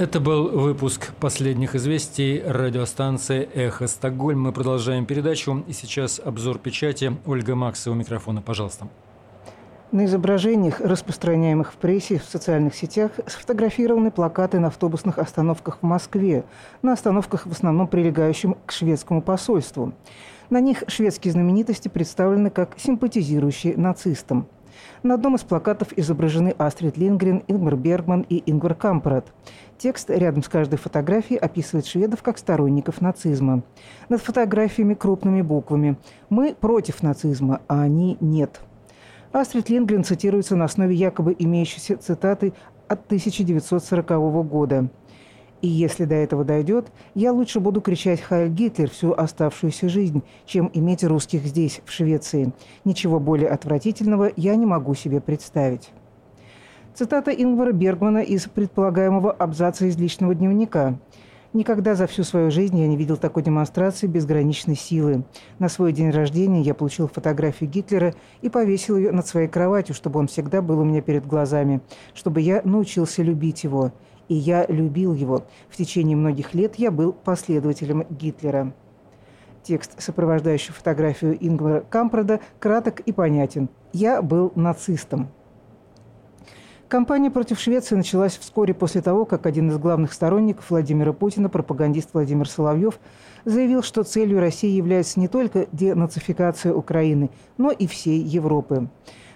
Это 0.00 0.18
был 0.18 0.48
выпуск 0.48 1.12
последних 1.20 1.74
известий 1.74 2.42
радиостанции 2.42 3.46
«Эхо 3.52 3.86
Стокгольм». 3.86 4.40
Мы 4.40 4.50
продолжаем 4.50 5.04
передачу. 5.04 5.62
И 5.68 5.74
сейчас 5.74 6.22
обзор 6.24 6.58
печати. 6.58 7.18
Ольга 7.26 7.54
Максова 7.54 7.92
у 7.92 7.98
микрофона, 7.98 8.40
пожалуйста. 8.40 8.88
На 9.92 10.06
изображениях, 10.06 10.80
распространяемых 10.80 11.74
в 11.74 11.76
прессе, 11.76 12.18
в 12.18 12.24
социальных 12.24 12.74
сетях, 12.76 13.10
сфотографированы 13.26 14.10
плакаты 14.10 14.58
на 14.58 14.68
автобусных 14.68 15.18
остановках 15.18 15.80
в 15.82 15.84
Москве, 15.84 16.46
на 16.80 16.94
остановках 16.94 17.46
в 17.46 17.52
основном 17.52 17.86
прилегающим 17.86 18.56
к 18.64 18.72
шведскому 18.72 19.20
посольству. 19.20 19.92
На 20.48 20.60
них 20.60 20.82
шведские 20.86 21.32
знаменитости 21.32 21.88
представлены 21.88 22.48
как 22.48 22.70
симпатизирующие 22.78 23.76
нацистам. 23.76 24.46
На 25.02 25.14
одном 25.14 25.34
из 25.34 25.42
плакатов 25.42 25.88
изображены 25.96 26.54
Астрид 26.58 26.96
Лингрен, 26.96 27.42
Ингмар 27.48 27.76
Бергман 27.76 28.26
и 28.28 28.42
Ингвар 28.50 28.74
Кампрат. 28.74 29.32
Текст 29.80 30.10
рядом 30.10 30.42
с 30.42 30.48
каждой 30.50 30.76
фотографией 30.76 31.38
описывает 31.38 31.86
шведов 31.86 32.22
как 32.22 32.36
сторонников 32.36 33.00
нацизма. 33.00 33.62
Над 34.10 34.20
фотографиями 34.20 34.92
крупными 34.92 35.40
буквами 35.40 35.96
«Мы 36.28 36.54
против 36.54 37.02
нацизма, 37.02 37.62
а 37.66 37.80
они 37.80 38.18
нет». 38.20 38.60
Астрид 39.32 39.70
Лингрен 39.70 40.04
цитируется 40.04 40.54
на 40.54 40.66
основе 40.66 40.94
якобы 40.94 41.34
имеющейся 41.38 41.96
цитаты 41.96 42.52
от 42.88 43.06
1940 43.06 44.46
года. 44.46 44.90
И 45.62 45.68
если 45.68 46.04
до 46.04 46.14
этого 46.14 46.44
дойдет, 46.44 46.92
я 47.14 47.32
лучше 47.32 47.58
буду 47.58 47.80
кричать 47.80 48.20
«Хайль 48.20 48.50
Гитлер» 48.50 48.90
всю 48.90 49.12
оставшуюся 49.12 49.88
жизнь, 49.88 50.22
чем 50.44 50.70
иметь 50.74 51.04
русских 51.04 51.46
здесь, 51.46 51.80
в 51.86 51.90
Швеции. 51.90 52.52
Ничего 52.84 53.18
более 53.18 53.48
отвратительного 53.48 54.30
я 54.36 54.56
не 54.56 54.66
могу 54.66 54.94
себе 54.94 55.22
представить. 55.22 55.90
Цитата 56.94 57.30
Ингвара 57.30 57.72
Бергмана 57.72 58.18
из 58.18 58.46
предполагаемого 58.46 59.30
абзаца 59.32 59.86
из 59.86 59.96
личного 59.96 60.34
дневника. 60.34 60.98
Никогда 61.52 61.94
за 61.94 62.06
всю 62.06 62.24
свою 62.24 62.50
жизнь 62.50 62.78
я 62.78 62.86
не 62.86 62.96
видел 62.96 63.16
такой 63.16 63.42
демонстрации 63.42 64.06
безграничной 64.06 64.76
силы. 64.76 65.24
На 65.58 65.68
свой 65.68 65.92
день 65.92 66.10
рождения 66.10 66.60
я 66.60 66.74
получил 66.74 67.08
фотографию 67.08 67.70
Гитлера 67.70 68.14
и 68.42 68.48
повесил 68.48 68.96
ее 68.96 69.12
над 69.12 69.26
своей 69.26 69.48
кроватью, 69.48 69.94
чтобы 69.94 70.18
он 70.18 70.26
всегда 70.26 70.62
был 70.62 70.80
у 70.80 70.84
меня 70.84 71.00
перед 71.00 71.26
глазами, 71.26 71.80
чтобы 72.12 72.40
я 72.40 72.60
научился 72.64 73.22
любить 73.22 73.64
его. 73.64 73.92
И 74.28 74.34
я 74.34 74.66
любил 74.66 75.14
его. 75.14 75.44
В 75.68 75.76
течение 75.76 76.16
многих 76.16 76.54
лет 76.54 76.76
я 76.76 76.90
был 76.90 77.12
последователем 77.12 78.04
Гитлера. 78.10 78.72
Текст, 79.62 80.00
сопровождающий 80.00 80.72
фотографию 80.72 81.36
Ингвара 81.40 81.84
Кампрада, 81.88 82.40
краток 82.58 83.00
и 83.00 83.12
понятен. 83.12 83.68
«Я 83.92 84.22
был 84.22 84.52
нацистом». 84.54 85.30
Кампания 86.90 87.30
против 87.30 87.60
Швеции 87.60 87.94
началась 87.94 88.36
вскоре 88.36 88.74
после 88.74 89.00
того, 89.00 89.24
как 89.24 89.46
один 89.46 89.68
из 89.70 89.78
главных 89.78 90.12
сторонников 90.12 90.70
Владимира 90.70 91.12
Путина, 91.12 91.48
пропагандист 91.48 92.10
Владимир 92.14 92.48
Соловьев, 92.48 92.98
заявил, 93.44 93.84
что 93.84 94.02
целью 94.02 94.40
России 94.40 94.70
является 94.70 95.20
не 95.20 95.28
только 95.28 95.68
денацификация 95.70 96.74
Украины, 96.74 97.30
но 97.58 97.70
и 97.70 97.86
всей 97.86 98.18
Европы. 98.18 98.88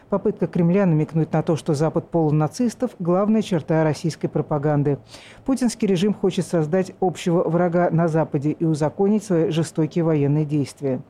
Попытка 0.08 0.48
Кремля 0.48 0.84
намекнуть 0.84 1.32
на 1.32 1.44
то, 1.44 1.54
что 1.54 1.74
Запад 1.74 2.10
полон 2.10 2.38
нацистов– 2.38 2.90
главная 2.98 3.40
черта 3.40 3.84
российской 3.84 4.26
пропаганды. 4.26 4.98
Путинский 5.44 5.86
режим 5.86 6.12
хочет 6.12 6.48
создать 6.48 6.90
общего 6.98 7.48
врага 7.48 7.88
на 7.92 8.08
Западе 8.08 8.50
и 8.50 8.64
узаконить 8.64 9.22
свои 9.22 9.50
жестокие 9.50 10.02
военные 10.02 10.44
действия. 10.44 11.02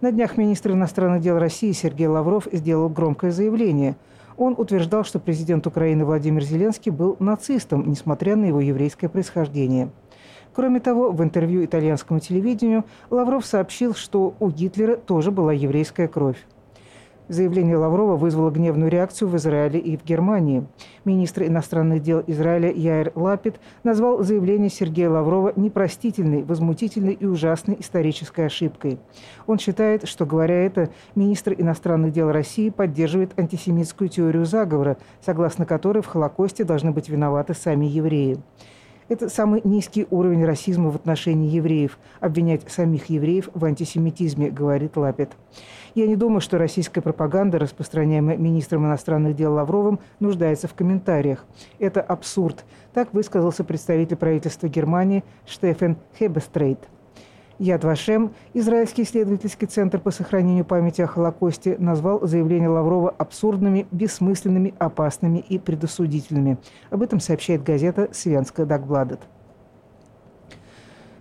На 0.00 0.10
днях 0.10 0.36
министр 0.36 0.72
иностранных 0.72 1.22
дел 1.22 1.38
России 1.38 1.70
Сергей 1.70 2.08
Лавров 2.08 2.48
сделал 2.50 2.88
громкое 2.88 3.30
заявление– 3.30 3.94
он 4.40 4.54
утверждал, 4.56 5.04
что 5.04 5.18
президент 5.18 5.66
Украины 5.66 6.06
Владимир 6.06 6.42
Зеленский 6.42 6.90
был 6.90 7.14
нацистом, 7.18 7.86
несмотря 7.86 8.36
на 8.36 8.46
его 8.46 8.60
еврейское 8.60 9.10
происхождение. 9.10 9.90
Кроме 10.54 10.80
того, 10.80 11.12
в 11.12 11.22
интервью 11.22 11.62
итальянскому 11.62 12.20
телевидению 12.20 12.84
Лавров 13.10 13.44
сообщил, 13.44 13.94
что 13.94 14.34
у 14.40 14.48
Гитлера 14.48 14.96
тоже 14.96 15.30
была 15.30 15.52
еврейская 15.52 16.08
кровь. 16.08 16.38
Заявление 17.30 17.76
Лаврова 17.76 18.16
вызвало 18.16 18.50
гневную 18.50 18.90
реакцию 18.90 19.28
в 19.28 19.36
Израиле 19.36 19.78
и 19.78 19.96
в 19.96 20.04
Германии. 20.04 20.66
Министр 21.04 21.44
иностранных 21.44 22.02
дел 22.02 22.24
Израиля 22.26 22.72
Яир 22.72 23.12
Лапид 23.14 23.60
назвал 23.84 24.24
заявление 24.24 24.68
Сергея 24.68 25.10
Лаврова 25.10 25.52
непростительной, 25.54 26.42
возмутительной 26.42 27.12
и 27.12 27.26
ужасной 27.26 27.76
исторической 27.78 28.46
ошибкой. 28.46 28.98
Он 29.46 29.60
считает, 29.60 30.08
что, 30.08 30.26
говоря 30.26 30.56
это, 30.56 30.90
министр 31.14 31.54
иностранных 31.56 32.12
дел 32.12 32.32
России 32.32 32.68
поддерживает 32.68 33.38
антисемитскую 33.38 34.08
теорию 34.08 34.44
заговора, 34.44 34.96
согласно 35.24 35.66
которой 35.66 36.02
в 36.02 36.06
Холокосте 36.06 36.64
должны 36.64 36.90
быть 36.90 37.08
виноваты 37.08 37.54
сами 37.54 37.86
евреи. 37.86 38.40
Это 39.10 39.28
самый 39.28 39.60
низкий 39.64 40.06
уровень 40.12 40.44
расизма 40.44 40.92
в 40.92 40.94
отношении 40.94 41.50
евреев– 41.50 41.98
обвинять 42.20 42.62
самих 42.70 43.06
евреев 43.06 43.48
в 43.54 43.64
антисемитизме, 43.64 44.50
говорит 44.50 44.96
Лапет. 44.96 45.32
Я 45.96 46.06
не 46.06 46.14
думаю, 46.14 46.40
что 46.40 46.58
российская 46.58 47.00
пропаганда, 47.00 47.58
распространяемая 47.58 48.36
министром 48.36 48.86
иностранных 48.86 49.34
дел 49.34 49.54
Лавровым, 49.54 49.98
нуждается 50.20 50.68
в 50.68 50.74
комментариях. 50.74 51.44
Это 51.80 52.00
абсурд. 52.00 52.64
Так 52.94 53.12
высказался 53.12 53.64
представитель 53.64 54.14
правительства 54.14 54.68
Германии 54.68 55.24
Штефен 55.44 55.96
Хебестрейт. 56.16 56.78
Яд 57.60 57.84
Вашем, 57.84 58.32
Израильский 58.54 59.02
исследовательский 59.02 59.66
центр 59.66 60.00
по 60.00 60.10
сохранению 60.10 60.64
памяти 60.64 61.02
о 61.02 61.06
Холокосте, 61.06 61.76
назвал 61.78 62.26
заявления 62.26 62.70
Лаврова 62.70 63.10
абсурдными, 63.10 63.86
бессмысленными, 63.90 64.72
опасными 64.78 65.44
и 65.46 65.58
предосудительными. 65.58 66.56
Об 66.88 67.02
этом 67.02 67.20
сообщает 67.20 67.62
газета 67.62 68.08
«Свянская 68.12 68.64
Дагбладет». 68.64 69.20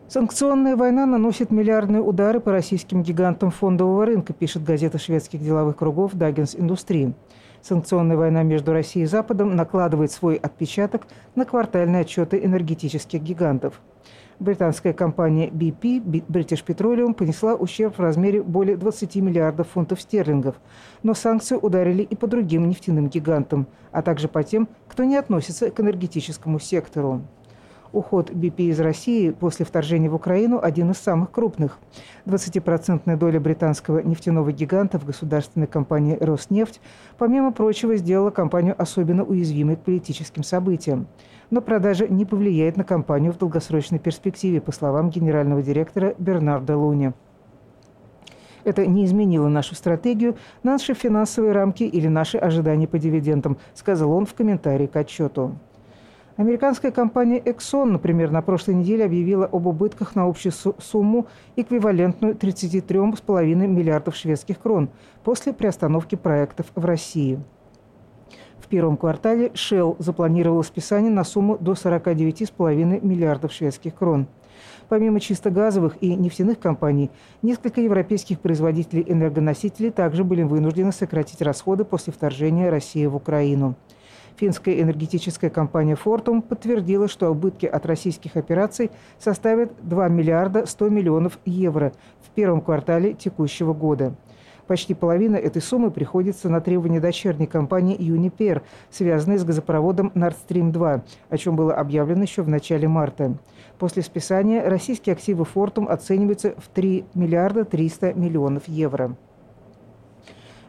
Санкционная 0.07 0.77
война 0.77 1.05
наносит 1.05 1.51
миллиардные 1.51 2.01
удары 2.01 2.39
по 2.39 2.53
российским 2.53 3.03
гигантам 3.03 3.51
фондового 3.51 4.05
рынка, 4.05 4.31
пишет 4.31 4.63
газета 4.63 4.97
шведских 4.97 5.43
деловых 5.43 5.75
кругов 5.75 6.13
«Даггинс 6.13 6.55
Индустрии». 6.55 7.15
Санкционная 7.61 8.15
война 8.15 8.43
между 8.43 8.71
Россией 8.71 9.03
и 9.03 9.09
Западом 9.09 9.57
накладывает 9.57 10.13
свой 10.13 10.37
отпечаток 10.37 11.05
на 11.35 11.43
квартальные 11.43 12.03
отчеты 12.03 12.39
энергетических 12.41 13.21
гигантов. 13.21 13.81
Британская 14.39 14.93
компания 14.93 15.49
BP, 15.49 16.01
British 16.01 16.63
Petroleum, 16.65 17.13
понесла 17.13 17.55
ущерб 17.55 17.97
в 17.97 17.99
размере 17.99 18.41
более 18.41 18.77
20 18.77 19.17
миллиардов 19.17 19.67
фунтов 19.67 19.99
стерлингов. 19.99 20.55
Но 21.03 21.13
санкции 21.13 21.57
ударили 21.57 22.03
и 22.03 22.15
по 22.15 22.25
другим 22.25 22.69
нефтяным 22.69 23.09
гигантам, 23.09 23.67
а 23.91 24.01
также 24.01 24.29
по 24.29 24.41
тем, 24.41 24.69
кто 24.87 25.03
не 25.03 25.17
относится 25.17 25.69
к 25.69 25.79
энергетическому 25.81 26.57
сектору. 26.57 27.21
Уход 27.91 28.29
BP 28.29 28.69
из 28.69 28.79
России 28.79 29.31
после 29.31 29.65
вторжения 29.65 30.09
в 30.09 30.15
Украину 30.15 30.59
один 30.61 30.91
из 30.91 30.99
самых 30.99 31.31
крупных. 31.31 31.79
20% 32.25 33.17
доля 33.17 33.39
британского 33.41 33.99
нефтяного 33.99 34.51
гиганта 34.53 34.99
в 34.99 35.05
государственной 35.05 35.67
компании 35.67 36.15
«Роснефть», 36.17 36.79
помимо 37.17 37.51
прочего, 37.51 37.97
сделала 37.97 38.29
компанию 38.29 38.75
особенно 38.77 39.23
уязвимой 39.23 39.75
к 39.75 39.81
политическим 39.81 40.43
событиям. 40.43 41.07
Но 41.49 41.61
продажа 41.61 42.07
не 42.07 42.25
повлияет 42.25 42.77
на 42.77 42.83
компанию 42.83 43.33
в 43.33 43.37
долгосрочной 43.37 43.99
перспективе, 43.99 44.61
по 44.61 44.71
словам 44.71 45.09
генерального 45.09 45.61
директора 45.61 46.13
Бернарда 46.19 46.77
Луни. 46.77 47.13
Это 48.63 48.85
не 48.85 49.05
изменило 49.05 49.47
нашу 49.47 49.73
стратегию, 49.73 50.35
наши 50.63 50.93
финансовые 50.93 51.53
рамки 51.53 51.83
или 51.83 52.07
наши 52.07 52.37
ожидания 52.37 52.87
по 52.87 52.99
дивидендам, 52.99 53.57
сказал 53.73 54.11
он 54.11 54.25
в 54.25 54.33
комментарии 54.33 54.85
к 54.85 54.95
отчету. 54.95 55.55
Американская 56.39 56.91
компания 56.91 57.39
Exxon, 57.39 57.85
например, 57.85 58.31
на 58.31 58.41
прошлой 58.41 58.75
неделе 58.75 59.03
объявила 59.03 59.45
об 59.45 59.67
убытках 59.67 60.15
на 60.15 60.23
общую 60.23 60.53
сумму, 60.53 61.27
эквивалентную 61.57 62.33
33,5 62.35 63.43
миллиардов 63.67 64.15
шведских 64.15 64.59
крон 64.59 64.89
после 65.23 65.51
приостановки 65.51 66.15
проектов 66.15 66.67
в 66.75 66.85
России. 66.85 67.39
Первом 68.69 68.97
квартале 68.97 69.47
Shell 69.47 69.95
запланировала 69.97 70.61
списание 70.61 71.09
на 71.09 71.23
сумму 71.23 71.57
до 71.57 71.71
49,5 71.71 73.03
миллиардов 73.03 73.51
шведских 73.51 73.95
крон. 73.95 74.27
Помимо 74.89 75.19
чисто 75.19 75.49
газовых 75.49 75.97
и 76.01 76.13
нефтяных 76.13 76.59
компаний, 76.59 77.09
несколько 77.41 77.81
европейских 77.81 78.39
производителей 78.39 79.03
энергоносителей 79.07 79.89
также 79.89 80.23
были 80.23 80.43
вынуждены 80.43 80.91
сократить 80.91 81.41
расходы 81.41 81.83
после 81.83 82.13
вторжения 82.13 82.69
России 82.69 83.07
в 83.07 83.15
Украину. 83.15 83.75
Финская 84.35 84.79
энергетическая 84.79 85.49
компания 85.49 85.95
«Фортум» 85.95 86.43
подтвердила, 86.43 87.07
что 87.07 87.29
убытки 87.31 87.65
от 87.65 87.85
российских 87.87 88.37
операций 88.37 88.91
составят 89.17 89.73
2 89.81 90.07
миллиарда 90.09 90.67
100 90.67 90.89
миллионов 90.89 91.39
евро 91.43 91.91
в 92.21 92.29
первом 92.29 92.61
квартале 92.61 93.13
текущего 93.13 93.73
года. 93.73 94.13
Почти 94.69 94.93
половина 94.93 95.35
этой 95.35 95.63
суммы 95.63 95.89
приходится 95.89 96.47
на 96.47 96.61
требования 96.61 96.99
дочерней 96.99 97.47
компании 97.47 97.99
«Юнипер», 97.99 98.61
связанной 98.91 99.39
с 99.39 99.43
газопроводом 99.43 100.11
Nord 100.13 100.35
Stream 100.47 100.69
2, 100.71 101.03
о 101.27 101.37
чем 101.39 101.55
было 101.55 101.73
объявлено 101.73 102.21
еще 102.21 102.43
в 102.43 102.49
начале 102.49 102.87
марта. 102.87 103.35
После 103.79 104.03
списания 104.03 104.61
российские 104.61 105.13
активы 105.13 105.43
«Фортум» 105.43 105.89
оцениваются 105.89 106.53
в 106.55 106.67
3 106.67 107.05
миллиарда 107.15 107.65
300 107.65 108.13
миллионов 108.13 108.67
евро. 108.67 109.15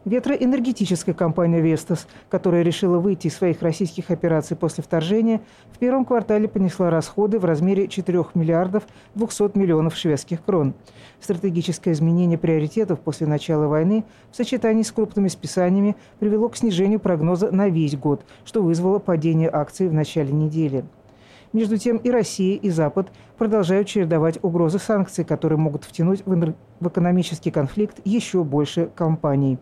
Ветроэнергетическая 0.07 1.15
компания 1.15 1.61
«Вестас», 1.61 2.09
которая 2.31 2.63
решила 2.63 2.99
выйти 2.99 3.27
из 3.27 3.37
своих 3.37 3.61
российских 3.61 4.11
операций 4.11 4.57
после 4.57 4.83
вторжения, 4.83 5.43
в 5.73 5.79
первом 5.79 6.07
квартале 6.07 6.49
понесла 6.49 6.89
расходы 6.89 7.39
в 7.39 7.45
размере 7.45 7.87
4 7.87 8.25
миллиардов 8.33 8.85
200 9.15 9.59
миллионов 9.59 9.95
шведских 9.95 10.43
крон. 10.43 10.73
Стратегическое 11.21 11.93
изменение 11.93 12.39
приоритетов 12.39 13.01
после 13.01 13.27
начала 13.27 13.67
войны 13.67 14.07
в 14.33 14.37
сочетании 14.37 14.85
с 14.85 14.91
крупными 14.91 15.29
списаниями 15.29 15.97
привело 16.19 16.49
к 16.49 16.57
снижению 16.57 16.99
прогноза 16.99 17.51
на 17.51 17.69
весь 17.69 17.95
год, 17.95 18.25
что 18.47 18.63
вызвало 18.63 19.01
падение 19.01 19.51
акций 19.53 19.87
в 19.87 19.93
начале 19.93 20.33
недели. 20.33 20.87
Между 21.53 21.77
тем 21.77 21.99
и 21.99 22.11
Россия, 22.11 22.57
и 22.57 22.71
Запад 22.71 23.13
продолжают 23.37 23.87
чередовать 23.87 24.39
угрозы 24.41 24.79
санкций, 24.79 25.25
которые 25.25 25.59
могут 25.59 25.85
втянуть 25.85 26.23
в, 26.25 26.55
экономический 26.89 27.51
конфликт 27.51 28.01
еще 28.07 28.45
больше 28.45 28.89
компаний. 28.95 29.59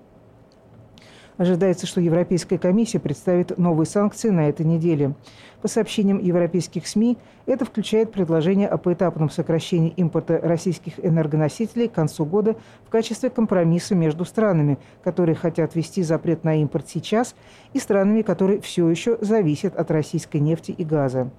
Ожидается, 1.38 1.86
что 1.86 2.00
Европейская 2.00 2.58
комиссия 2.58 2.98
представит 2.98 3.56
новые 3.58 3.86
санкции 3.86 4.28
на 4.28 4.48
этой 4.48 4.66
неделе. 4.66 5.14
По 5.62 5.68
сообщениям 5.68 6.18
европейских 6.18 6.88
СМИ, 6.88 7.16
это 7.46 7.64
включает 7.64 8.10
предложение 8.10 8.66
о 8.66 8.76
поэтапном 8.76 9.30
сокращении 9.30 9.90
импорта 9.96 10.40
российских 10.42 10.94
энергоносителей 10.98 11.86
к 11.86 11.92
концу 11.92 12.24
года 12.24 12.56
в 12.84 12.90
качестве 12.90 13.30
компромисса 13.30 13.94
между 13.94 14.24
странами, 14.24 14.78
которые 15.04 15.36
хотят 15.36 15.76
ввести 15.76 16.02
запрет 16.02 16.42
на 16.42 16.60
импорт 16.60 16.88
сейчас, 16.88 17.36
и 17.72 17.78
странами, 17.78 18.22
которые 18.22 18.60
все 18.60 18.88
еще 18.90 19.16
зависят 19.20 19.76
от 19.76 19.92
российской 19.92 20.38
нефти 20.38 20.72
и 20.72 20.84
газа. 20.84 21.30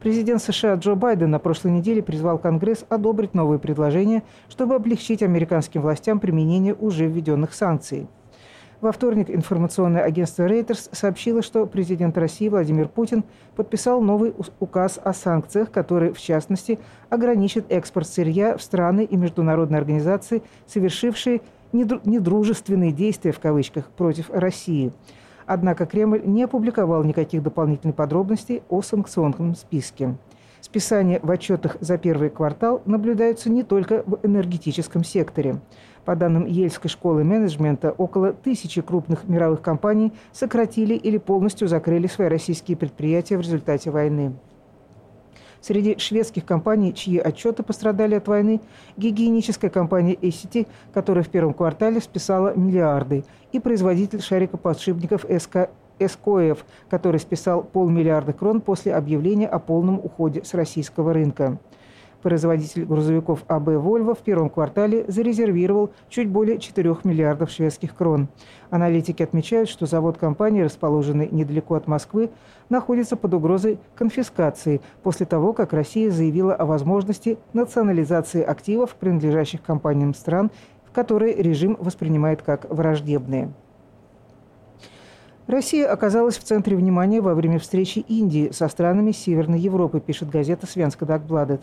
Президент 0.00 0.42
США 0.42 0.74
Джо 0.74 0.96
Байден 0.96 1.30
на 1.30 1.38
прошлой 1.38 1.70
неделе 1.70 2.02
призвал 2.02 2.38
Конгресс 2.38 2.84
одобрить 2.88 3.34
новые 3.34 3.60
предложения, 3.60 4.24
чтобы 4.48 4.74
облегчить 4.74 5.22
американским 5.22 5.82
властям 5.82 6.18
применение 6.18 6.74
уже 6.74 7.06
введенных 7.06 7.54
санкций. 7.54 8.08
Во 8.80 8.92
вторник 8.92 9.28
информационное 9.28 10.02
агентство 10.02 10.48
Reuters 10.48 10.88
сообщило, 10.92 11.42
что 11.42 11.66
президент 11.66 12.16
России 12.16 12.48
Владимир 12.48 12.88
Путин 12.88 13.24
подписал 13.54 14.00
новый 14.00 14.32
указ 14.58 14.98
о 15.04 15.12
санкциях, 15.12 15.70
который, 15.70 16.14
в 16.14 16.18
частности, 16.18 16.78
ограничит 17.10 17.66
экспорт 17.68 18.06
сырья 18.06 18.56
в 18.56 18.62
страны 18.62 19.04
и 19.04 19.18
международные 19.18 19.78
организации, 19.78 20.42
совершившие 20.66 21.42
недружественные 21.72 22.92
действия 22.92 23.32
в 23.32 23.38
кавычках 23.38 23.90
против 23.90 24.30
России. 24.30 24.92
Однако 25.44 25.84
Кремль 25.84 26.22
не 26.24 26.44
опубликовал 26.44 27.04
никаких 27.04 27.42
дополнительных 27.42 27.96
подробностей 27.96 28.62
о 28.70 28.80
санкционном 28.80 29.56
списке. 29.56 30.16
Списания 30.62 31.20
в 31.22 31.30
отчетах 31.30 31.76
за 31.80 31.98
первый 31.98 32.30
квартал 32.30 32.80
наблюдаются 32.86 33.50
не 33.50 33.62
только 33.62 34.04
в 34.06 34.20
энергетическом 34.22 35.04
секторе. 35.04 35.60
По 36.10 36.16
данным 36.16 36.44
Ельской 36.44 36.90
школы 36.90 37.22
менеджмента, 37.22 37.92
около 37.92 38.32
тысячи 38.32 38.82
крупных 38.82 39.28
мировых 39.28 39.62
компаний 39.62 40.12
сократили 40.32 40.94
или 40.94 41.18
полностью 41.18 41.68
закрыли 41.68 42.08
свои 42.08 42.26
российские 42.26 42.76
предприятия 42.76 43.36
в 43.36 43.42
результате 43.42 43.92
войны. 43.92 44.32
Среди 45.60 45.98
шведских 45.98 46.44
компаний, 46.44 46.92
чьи 46.92 47.18
отчеты 47.18 47.62
пострадали 47.62 48.16
от 48.16 48.26
войны, 48.26 48.60
гигиеническая 48.96 49.70
компания 49.70 50.14
Essity, 50.14 50.66
которая 50.92 51.22
в 51.22 51.28
первом 51.28 51.54
квартале 51.54 52.00
списала 52.00 52.56
миллиарды, 52.56 53.22
и 53.52 53.60
производитель 53.60 54.20
шарикоподшипников 54.20 55.24
СК 55.38 55.70
СКОЭФ, 56.00 56.64
который 56.88 57.20
списал 57.20 57.62
полмиллиарда 57.62 58.32
крон 58.32 58.62
после 58.62 58.94
объявления 58.94 59.46
о 59.46 59.60
полном 59.60 60.00
уходе 60.02 60.42
с 60.42 60.54
российского 60.54 61.12
рынка. 61.12 61.60
Производитель 62.22 62.84
грузовиков 62.84 63.44
АБ 63.48 63.68
«Вольво» 63.76 64.14
в 64.14 64.18
первом 64.18 64.50
квартале 64.50 65.06
зарезервировал 65.08 65.90
чуть 66.10 66.28
более 66.28 66.58
4 66.58 66.98
миллиардов 67.04 67.50
шведских 67.50 67.94
крон. 67.94 68.28
Аналитики 68.68 69.22
отмечают, 69.22 69.70
что 69.70 69.86
завод 69.86 70.18
компании, 70.18 70.60
расположенный 70.60 71.28
недалеко 71.30 71.76
от 71.76 71.86
Москвы, 71.86 72.30
находится 72.68 73.16
под 73.16 73.32
угрозой 73.32 73.78
конфискации 73.94 74.82
после 75.02 75.24
того, 75.24 75.54
как 75.54 75.72
Россия 75.72 76.10
заявила 76.10 76.54
о 76.54 76.66
возможности 76.66 77.38
национализации 77.54 78.42
активов, 78.42 78.96
принадлежащих 78.96 79.62
компаниям 79.62 80.12
стран, 80.12 80.50
которые 80.92 81.34
режим 81.34 81.76
воспринимает 81.80 82.42
как 82.42 82.68
враждебные. 82.68 83.50
Россия 85.50 85.90
оказалась 85.90 86.38
в 86.38 86.44
центре 86.44 86.76
внимания 86.76 87.20
во 87.20 87.34
время 87.34 87.58
встречи 87.58 87.98
Индии 87.98 88.50
со 88.52 88.68
странами 88.68 89.10
Северной 89.10 89.58
Европы, 89.58 89.98
пишет 89.98 90.30
газета 90.30 90.68
«Свянска 90.68 91.04
Дагбладет». 91.04 91.60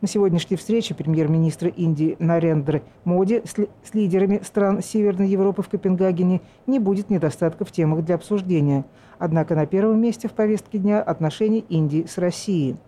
На 0.00 0.06
сегодняшней 0.06 0.56
встрече 0.56 0.94
премьер-министра 0.94 1.68
Индии 1.68 2.14
Нарендра 2.20 2.82
Моди 3.02 3.42
с 3.44 3.92
лидерами 3.92 4.40
стран 4.44 4.82
Северной 4.82 5.26
Европы 5.26 5.62
в 5.62 5.68
Копенгагене 5.68 6.42
не 6.68 6.78
будет 6.78 7.10
недостатка 7.10 7.64
в 7.64 7.72
темах 7.72 8.04
для 8.04 8.14
обсуждения. 8.14 8.84
Однако 9.18 9.56
на 9.56 9.66
первом 9.66 10.00
месте 10.00 10.28
в 10.28 10.32
повестке 10.32 10.78
дня 10.78 11.02
отношения 11.02 11.64
Индии 11.68 12.06
с 12.08 12.18
Россией– 12.18 12.76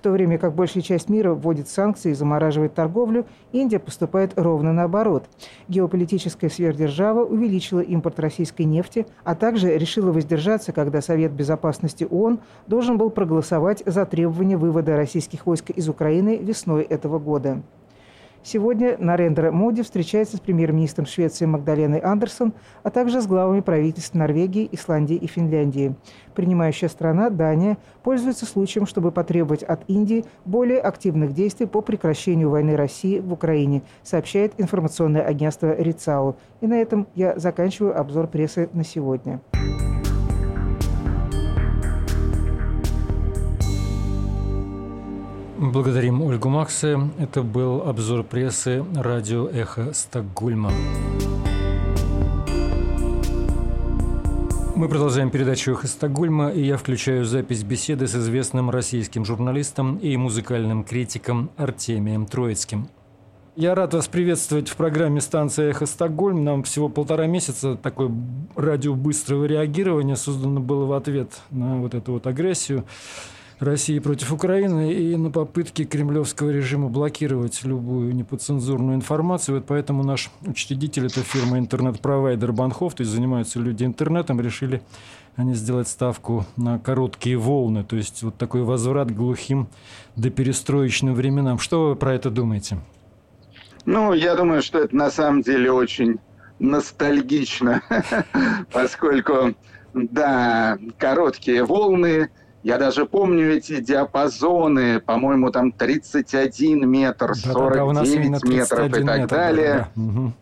в 0.00 0.02
то 0.02 0.12
время 0.12 0.38
как 0.38 0.54
большая 0.54 0.82
часть 0.82 1.10
мира 1.10 1.34
вводит 1.34 1.68
санкции 1.68 2.12
и 2.12 2.14
замораживает 2.14 2.72
торговлю, 2.72 3.26
Индия 3.52 3.78
поступает 3.78 4.32
ровно 4.36 4.72
наоборот. 4.72 5.26
Геополитическая 5.68 6.48
сверхдержава 6.48 7.22
увеличила 7.22 7.80
импорт 7.80 8.18
российской 8.18 8.62
нефти, 8.62 9.06
а 9.24 9.34
также 9.34 9.76
решила 9.76 10.10
воздержаться, 10.10 10.72
когда 10.72 11.02
Совет 11.02 11.32
Безопасности 11.32 12.06
ООН 12.10 12.40
должен 12.66 12.96
был 12.96 13.10
проголосовать 13.10 13.82
за 13.84 14.06
требование 14.06 14.56
вывода 14.56 14.96
российских 14.96 15.44
войск 15.44 15.68
из 15.68 15.86
Украины 15.86 16.38
весной 16.38 16.84
этого 16.84 17.18
года. 17.18 17.60
Сегодня 18.42 18.96
Нарендра 18.98 19.52
Моди 19.52 19.82
встречается 19.82 20.38
с 20.38 20.40
премьер-министром 20.40 21.04
Швеции 21.04 21.44
Магдаленой 21.44 21.98
Андерсон, 21.98 22.54
а 22.82 22.90
также 22.90 23.20
с 23.20 23.26
главами 23.26 23.60
правительств 23.60 24.14
Норвегии, 24.14 24.68
Исландии 24.72 25.16
и 25.16 25.26
Финляндии. 25.26 25.94
Принимающая 26.34 26.88
страна, 26.88 27.28
Дания, 27.28 27.76
пользуется 28.02 28.46
случаем, 28.46 28.86
чтобы 28.86 29.12
потребовать 29.12 29.62
от 29.62 29.82
Индии 29.88 30.24
более 30.46 30.80
активных 30.80 31.34
действий 31.34 31.66
по 31.66 31.82
прекращению 31.82 32.48
войны 32.48 32.76
России 32.76 33.20
в 33.20 33.30
Украине, 33.30 33.82
сообщает 34.02 34.54
информационное 34.56 35.22
агентство 35.22 35.74
РИЦАУ. 35.78 36.36
И 36.62 36.66
на 36.66 36.80
этом 36.80 37.08
я 37.14 37.38
заканчиваю 37.38 37.98
обзор 38.00 38.26
прессы 38.26 38.70
на 38.72 38.84
сегодня. 38.84 39.40
Благодарим 45.60 46.22
Ольгу 46.22 46.48
Максе. 46.48 46.98
Это 47.18 47.42
был 47.42 47.82
обзор 47.82 48.24
прессы 48.24 48.82
радио 48.94 49.46
«Эхо 49.46 49.92
Стокгольма». 49.92 50.72
Мы 54.74 54.88
продолжаем 54.88 55.28
передачу 55.28 55.72
«Эхо 55.72 55.86
Стокгольма», 55.86 56.48
и 56.48 56.62
я 56.62 56.78
включаю 56.78 57.26
запись 57.26 57.62
беседы 57.62 58.06
с 58.06 58.14
известным 58.14 58.70
российским 58.70 59.26
журналистом 59.26 59.98
и 59.98 60.16
музыкальным 60.16 60.82
критиком 60.82 61.50
Артемием 61.58 62.24
Троицким. 62.24 62.88
Я 63.54 63.74
рад 63.74 63.92
вас 63.92 64.08
приветствовать 64.08 64.70
в 64.70 64.76
программе 64.76 65.20
станции 65.20 65.68
«Эхо 65.68 65.84
Стокгольм». 65.84 66.42
Нам 66.42 66.62
всего 66.62 66.88
полтора 66.88 67.26
месяца 67.26 67.74
такое 67.76 68.10
радио 68.56 68.94
быстрого 68.94 69.44
реагирования 69.44 70.16
создано 70.16 70.60
было 70.60 70.86
в 70.86 70.94
ответ 70.94 71.32
на 71.50 71.76
вот 71.76 71.92
эту 71.92 72.12
вот 72.12 72.26
агрессию. 72.26 72.86
России 73.60 73.98
против 73.98 74.32
Украины 74.32 74.92
и 74.92 75.16
на 75.16 75.30
попытки 75.30 75.84
кремлевского 75.84 76.50
режима 76.50 76.88
блокировать 76.88 77.62
любую 77.64 78.14
неподцензурную 78.14 78.96
информацию. 78.96 79.56
Вот 79.56 79.66
поэтому 79.66 80.02
наш 80.02 80.30
учредитель, 80.46 81.06
это 81.06 81.20
фирма 81.20 81.58
интернет-провайдер 81.58 82.52
Банхов, 82.52 82.94
то 82.94 83.02
есть 83.02 83.12
занимаются 83.12 83.60
люди 83.60 83.84
интернетом, 83.84 84.40
решили 84.40 84.82
они 85.36 85.54
сделать 85.54 85.88
ставку 85.88 86.46
на 86.56 86.78
короткие 86.78 87.36
волны, 87.36 87.84
то 87.84 87.96
есть 87.96 88.22
вот 88.22 88.36
такой 88.36 88.62
возврат 88.62 89.08
к 89.08 89.14
глухим 89.14 89.68
до 90.16 90.30
перестроечным 90.30 91.14
временам. 91.14 91.58
Что 91.58 91.90
вы 91.90 91.96
про 91.96 92.14
это 92.14 92.30
думаете? 92.30 92.78
Ну, 93.84 94.12
я 94.12 94.34
думаю, 94.34 94.62
что 94.62 94.78
это 94.78 94.94
на 94.94 95.10
самом 95.10 95.42
деле 95.42 95.72
очень 95.72 96.18
ностальгично, 96.58 97.82
поскольку, 98.72 99.54
да, 99.94 100.78
короткие 100.98 101.64
волны, 101.64 102.30
я 102.62 102.76
даже 102.76 103.06
помню 103.06 103.54
эти 103.54 103.80
диапазоны, 103.80 105.00
по-моему, 105.00 105.50
там 105.50 105.72
31 105.72 106.88
метр, 106.88 107.34
49 107.34 108.30
да, 108.30 108.48
метров 108.48 108.88
и 108.88 109.04
так 109.04 109.18
метр, 109.18 109.28
далее. 109.28 109.88
Да, 109.94 110.02
угу. 110.02 110.32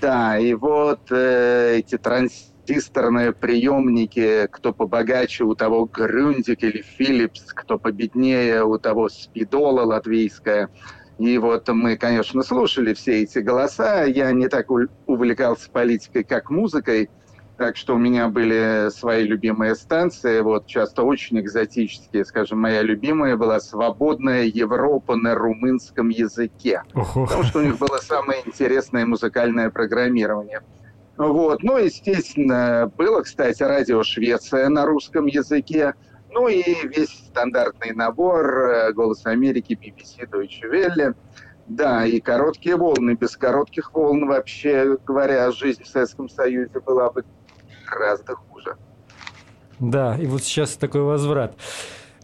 да, 0.00 0.38
и 0.38 0.52
вот 0.52 1.00
э, 1.10 1.76
эти 1.78 1.96
транзисторные 1.96 3.32
приемники, 3.32 4.46
кто 4.50 4.74
побогаче, 4.74 5.44
у 5.44 5.54
того 5.54 5.86
Грюндик 5.86 6.62
или 6.62 6.84
Philips, 6.98 7.44
кто 7.54 7.78
победнее, 7.78 8.62
у 8.64 8.78
того 8.78 9.08
Спидола 9.08 9.82
латвийская. 9.82 10.68
И 11.18 11.38
вот 11.38 11.66
мы, 11.68 11.96
конечно, 11.96 12.42
слушали 12.42 12.92
все 12.92 13.22
эти 13.22 13.38
голоса. 13.38 14.04
Я 14.04 14.30
не 14.32 14.48
так 14.48 14.66
увлекался 15.06 15.70
политикой, 15.70 16.24
как 16.24 16.50
музыкой. 16.50 17.10
Так 17.58 17.76
что 17.76 17.96
у 17.96 17.98
меня 17.98 18.28
были 18.28 18.88
свои 18.90 19.24
любимые 19.24 19.74
станции, 19.74 20.40
вот 20.42 20.66
часто 20.66 21.02
очень 21.02 21.40
экзотические. 21.40 22.24
Скажем, 22.24 22.60
моя 22.60 22.82
любимая 22.82 23.36
была 23.36 23.58
«Свободная 23.58 24.44
Европа 24.44 25.16
на 25.16 25.34
румынском 25.34 26.08
языке». 26.08 26.84
Ого. 26.94 27.26
Потому 27.26 27.42
что 27.42 27.58
у 27.58 27.62
них 27.62 27.76
было 27.76 27.98
самое 27.98 28.42
интересное 28.46 29.04
музыкальное 29.06 29.70
программирование. 29.70 30.60
Вот. 31.16 31.64
Ну, 31.64 31.78
естественно, 31.78 32.92
было, 32.96 33.22
кстати, 33.22 33.64
радио 33.64 34.04
«Швеция» 34.04 34.68
на 34.68 34.86
русском 34.86 35.26
языке. 35.26 35.94
Ну 36.30 36.46
и 36.46 36.62
весь 36.86 37.10
стандартный 37.10 37.92
набор 37.92 38.46
э, 38.46 38.92
«Голос 38.92 39.26
Америки», 39.26 39.76
BBC, 39.76 40.30
Deutsche 40.30 40.70
Welle. 40.70 41.16
Да, 41.66 42.06
и 42.06 42.20
короткие 42.20 42.76
волны. 42.76 43.14
Без 43.14 43.36
коротких 43.36 43.92
волн, 43.92 44.28
вообще 44.28 44.96
говоря, 45.04 45.50
жизнь 45.50 45.82
в 45.82 45.88
Советском 45.88 46.28
Союзе 46.28 46.78
была 46.78 47.10
бы 47.10 47.24
гораздо 47.90 48.36
хуже. 48.36 48.76
Да, 49.78 50.16
и 50.16 50.26
вот 50.26 50.42
сейчас 50.42 50.76
такой 50.76 51.02
возврат. 51.02 51.54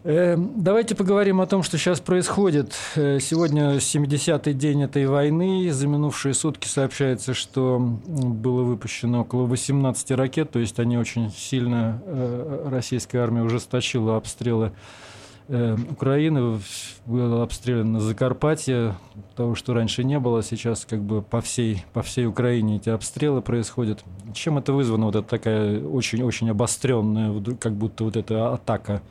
Эм, 0.03 0.51
давайте 0.57 0.93
поговорим 0.93 1.41
о 1.41 1.47
том, 1.47 1.63
что 1.63 1.77
сейчас 1.77 1.99
происходит. 1.99 2.75
Э, 2.95 3.19
сегодня 3.19 3.77
70-й 3.77 4.53
день 4.53 4.83
этой 4.83 5.07
войны. 5.07 5.71
За 5.71 5.87
минувшие 5.87 6.33
сутки 6.35 6.67
сообщается, 6.67 7.33
что 7.33 7.79
было 7.79 8.61
выпущено 8.61 9.21
около 9.21 9.47
18 9.47 10.11
ракет, 10.11 10.51
то 10.51 10.59
есть 10.59 10.79
они 10.79 10.97
очень 10.97 11.31
сильно, 11.31 12.01
э, 12.05 12.67
российская 12.69 13.19
армия 13.19 13.41
ужесточила 13.41 14.17
обстрелы 14.17 14.67
э, 14.67 15.04
Украины, 15.47 16.59
было 17.05 17.43
обстреляно 17.43 17.99
Закарпатье, 17.99 18.95
того, 19.35 19.55
что 19.55 19.73
раньше 19.73 20.03
не 20.03 20.19
было, 20.19 20.41
сейчас 20.41 20.85
как 20.85 21.01
бы 21.01 21.21
по 21.21 21.41
всей, 21.41 21.85
по 21.93 22.01
всей 22.01 22.25
Украине 22.25 22.77
эти 22.77 22.89
обстрелы 22.89 23.41
происходят. 23.41 24.03
Чем 24.33 24.57
это 24.57 24.73
вызвано, 24.73 25.05
вот 25.05 25.15
эта 25.15 25.27
такая 25.27 25.79
очень-очень 25.81 26.49
обостренная, 26.49 27.33
как 27.59 27.73
будто 27.73 28.05
вот 28.05 28.17
эта 28.17 28.53
атака 28.53 29.01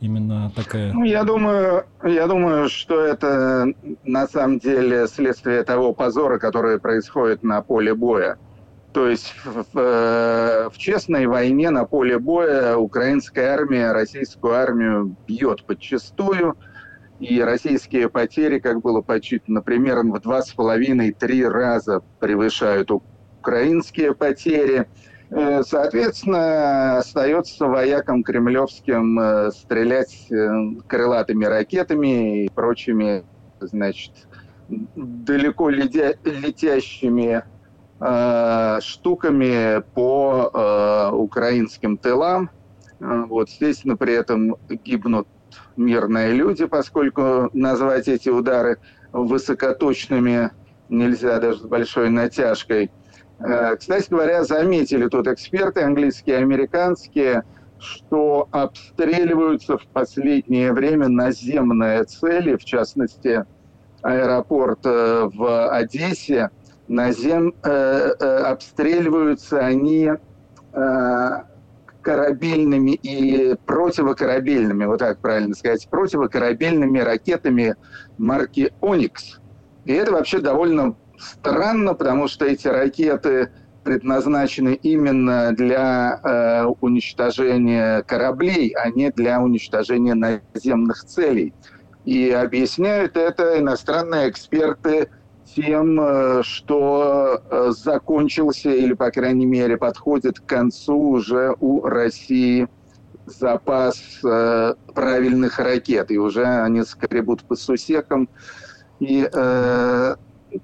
именно 0.00 0.52
такая? 0.54 0.92
Ну, 0.92 1.04
я 1.04 1.24
думаю, 1.24 1.84
я 2.04 2.26
думаю, 2.26 2.68
что 2.68 3.00
это 3.00 3.72
на 4.04 4.26
самом 4.28 4.58
деле 4.58 5.06
следствие 5.08 5.62
того 5.64 5.94
позора, 5.94 6.38
который 6.38 6.78
происходит 6.78 7.42
на 7.42 7.62
поле 7.62 7.94
боя. 7.94 8.38
То 8.92 9.08
есть 9.08 9.34
в, 9.44 9.64
в, 9.72 9.78
э, 9.78 10.70
в 10.70 10.78
честной 10.78 11.26
войне 11.26 11.70
на 11.70 11.84
поле 11.84 12.18
боя 12.18 12.76
украинская 12.76 13.52
армия 13.52 13.92
российскую 13.92 14.54
армию 14.54 15.14
бьет 15.26 15.64
подчастую, 15.64 16.56
и 17.20 17.40
российские 17.42 18.08
потери, 18.08 18.60
как 18.60 18.80
было 18.80 19.02
подсчитано, 19.02 19.60
примерно 19.60 20.14
в 20.14 20.20
два 20.20 20.40
с 20.40 20.52
половиной-три 20.52 21.46
раза 21.46 22.00
превышают 22.20 22.90
украинские 22.90 24.14
потери. 24.14 24.88
Э, 25.30 25.62
соответственно, 25.66 26.98
остается 26.98 27.66
воякам 27.66 28.22
кремлевским 28.22 29.18
э, 29.18 29.50
стрелять 29.50 30.28
крылатыми 30.86 31.44
ракетами 31.44 32.44
и 32.44 32.48
прочими, 32.48 33.24
значит, 33.60 34.12
далеко 34.68 35.68
летящими 35.68 37.42
э, 38.00 38.78
штуками 38.82 39.82
по 39.94 40.50
э, 40.52 41.10
украинским 41.14 41.96
тылам. 41.96 42.50
Э, 43.00 43.24
вот, 43.28 43.48
естественно, 43.48 43.96
при 43.96 44.14
этом 44.14 44.56
гибнут 44.68 45.28
мирные 45.76 46.32
люди, 46.32 46.66
поскольку 46.66 47.50
назвать 47.52 48.08
эти 48.08 48.28
удары 48.28 48.78
высокоточными 49.12 50.50
нельзя 50.88 51.38
даже 51.38 51.58
с 51.60 51.62
большой 51.62 52.10
натяжкой. 52.10 52.90
Э, 53.40 53.76
кстати 53.76 54.10
говоря, 54.10 54.44
заметили 54.44 55.08
тут 55.08 55.28
эксперты 55.28 55.82
английские 55.82 56.36
и 56.38 56.42
американские, 56.42 57.44
что 57.78 58.48
обстреливаются 58.50 59.78
в 59.78 59.86
последнее 59.86 60.72
время 60.72 61.08
наземные 61.08 62.04
цели, 62.04 62.56
в 62.56 62.64
частности, 62.64 63.44
аэропорт 64.02 64.80
э, 64.84 65.28
в 65.32 65.70
Одессе, 65.70 66.50
на 66.88 67.12
зем 67.12 67.54
э, 67.62 68.12
э, 68.18 68.36
обстреливаются 68.44 69.60
они 69.60 70.10
э, 70.72 71.30
корабельными 72.02 72.92
и 72.92 73.54
противокорабельными, 73.66 74.86
вот 74.86 75.00
так 75.00 75.18
правильно 75.18 75.54
сказать, 75.54 75.86
противокорабельными 75.90 76.98
ракетами 76.98 77.76
марки 78.16 78.72
«Оникс». 78.80 79.40
И 79.84 79.92
это 79.92 80.12
вообще 80.12 80.38
довольно 80.38 80.96
странно, 81.18 81.94
потому 81.94 82.28
что 82.28 82.46
эти 82.46 82.68
ракеты 82.68 83.50
предназначены 83.84 84.74
именно 84.74 85.52
для 85.52 86.20
э, 86.22 86.64
уничтожения 86.80 88.02
кораблей, 88.02 88.74
а 88.76 88.90
не 88.90 89.10
для 89.10 89.40
уничтожения 89.40 90.14
наземных 90.14 91.04
целей. 91.04 91.54
И 92.04 92.30
объясняют 92.30 93.16
это 93.16 93.58
иностранные 93.58 94.30
эксперты 94.30 95.08
тем, 95.58 96.00
э, 96.00 96.42
что 96.44 97.42
э, 97.50 97.70
закончился 97.70 98.70
или, 98.70 98.92
по 98.92 99.10
крайней 99.10 99.46
мере, 99.46 99.76
подходит 99.76 100.38
к 100.38 100.46
концу 100.46 100.96
уже 100.96 101.54
у 101.58 101.82
России 101.82 102.68
запас 103.26 104.00
э, 104.24 104.74
правильных 104.94 105.58
ракет. 105.58 106.12
И 106.12 106.18
уже 106.18 106.44
они 106.44 106.82
скребут 106.84 107.42
по 107.42 107.56
сусекам 107.56 108.28
и 109.00 109.28
э, 109.30 110.14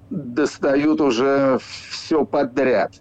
достают 0.09 1.01
уже 1.01 1.59
все 1.89 2.25
подряд. 2.25 2.93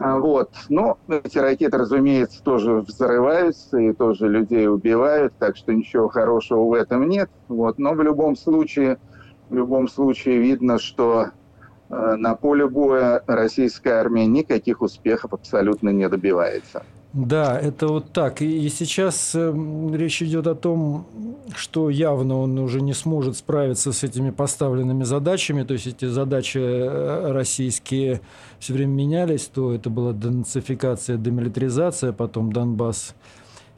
А 0.00 0.18
вот. 0.18 0.50
Но 0.68 0.98
эти 1.08 1.38
ракеты, 1.38 1.78
разумеется, 1.78 2.42
тоже 2.42 2.80
взрываются 2.80 3.78
и 3.78 3.92
тоже 3.92 4.28
людей 4.28 4.68
убивают, 4.68 5.34
так 5.38 5.56
что 5.56 5.72
ничего 5.72 6.08
хорошего 6.08 6.64
в 6.64 6.72
этом 6.72 7.08
нет. 7.08 7.30
Вот. 7.46 7.78
Но 7.78 7.94
в 7.94 8.02
любом 8.02 8.36
случае 8.36 8.98
в 9.48 9.54
любом 9.54 9.88
случае 9.88 10.38
видно, 10.38 10.78
что 10.78 11.28
э, 11.90 12.14
на 12.16 12.34
поле 12.34 12.68
боя 12.68 13.22
российская 13.26 13.94
армия 13.94 14.26
никаких 14.26 14.82
успехов 14.82 15.32
абсолютно 15.32 15.90
не 15.90 16.08
добивается. 16.08 16.82
Да, 17.14 17.58
это 17.58 17.88
вот 17.88 18.12
так. 18.12 18.42
И, 18.42 18.68
сейчас 18.68 19.32
э, 19.34 19.54
речь 19.94 20.22
идет 20.22 20.46
о 20.46 20.54
том, 20.54 21.06
что 21.56 21.88
явно 21.88 22.38
он 22.38 22.58
уже 22.58 22.82
не 22.82 22.92
сможет 22.92 23.38
справиться 23.38 23.92
с 23.92 24.04
этими 24.04 24.30
поставленными 24.30 25.04
задачами. 25.04 25.62
То 25.62 25.72
есть 25.72 25.86
эти 25.86 26.04
задачи 26.04 26.58
э, 26.58 27.32
российские 27.32 28.20
все 28.58 28.74
время 28.74 28.90
менялись. 28.90 29.46
То 29.46 29.72
это 29.72 29.88
была 29.88 30.12
денацификация, 30.12 31.16
демилитаризация, 31.16 32.12
потом 32.12 32.52
Донбасс 32.52 33.14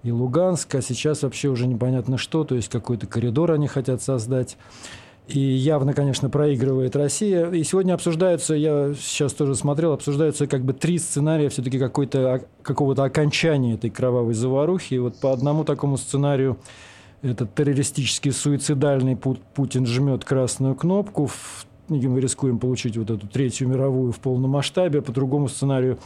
и 0.03 0.11
Луганск, 0.11 0.75
а 0.75 0.83
сейчас 0.83 1.23
вообще 1.23 1.49
уже 1.49 1.69
непонятно 1.69 2.19
что. 2.19 2.43
То 2.43 2.57
есть 2.57 2.69
какой-то 2.69 3.07
коридор 3.07 3.53
они 3.53 3.69
хотят 3.69 4.03
создать. 4.03 4.57
И 5.33 5.39
явно, 5.39 5.93
конечно, 5.93 6.29
проигрывает 6.29 6.97
Россия. 6.97 7.49
И 7.51 7.63
сегодня 7.63 7.95
обсуждаются, 7.95 8.55
я 8.55 8.95
сейчас 8.99 9.33
тоже 9.33 9.55
смотрел, 9.55 9.93
обсуждаются 9.93 10.49
как 10.49 10.65
бы 10.65 10.73
три 10.73 10.99
сценария 10.99 11.49
все-таки 11.49 11.79
какой-то, 11.79 12.45
какого-то 12.63 13.05
окончания 13.05 13.75
этой 13.75 13.91
кровавой 13.91 14.35
заварухи. 14.35 14.95
И 14.95 14.99
вот 14.99 15.21
по 15.21 15.33
одному 15.33 15.65
такому 15.65 15.99
сценарию 15.99 16.59
этот 17.23 17.55
террористический 17.55 18.33
суицидальный 18.33 19.17
Путин 19.17 19.87
жмет 19.87 20.25
красную 20.25 20.75
кнопку, 20.75 21.31
мы 21.89 22.21
рискуем 22.21 22.59
получить 22.59 22.97
вот 22.97 23.11
эту 23.11 23.27
третью 23.29 23.69
мировую 23.69 24.13
в 24.13 24.19
полном 24.19 24.51
масштабе. 24.51 25.01
По 25.03 25.13
другому 25.13 25.49
сценарию 25.49 25.99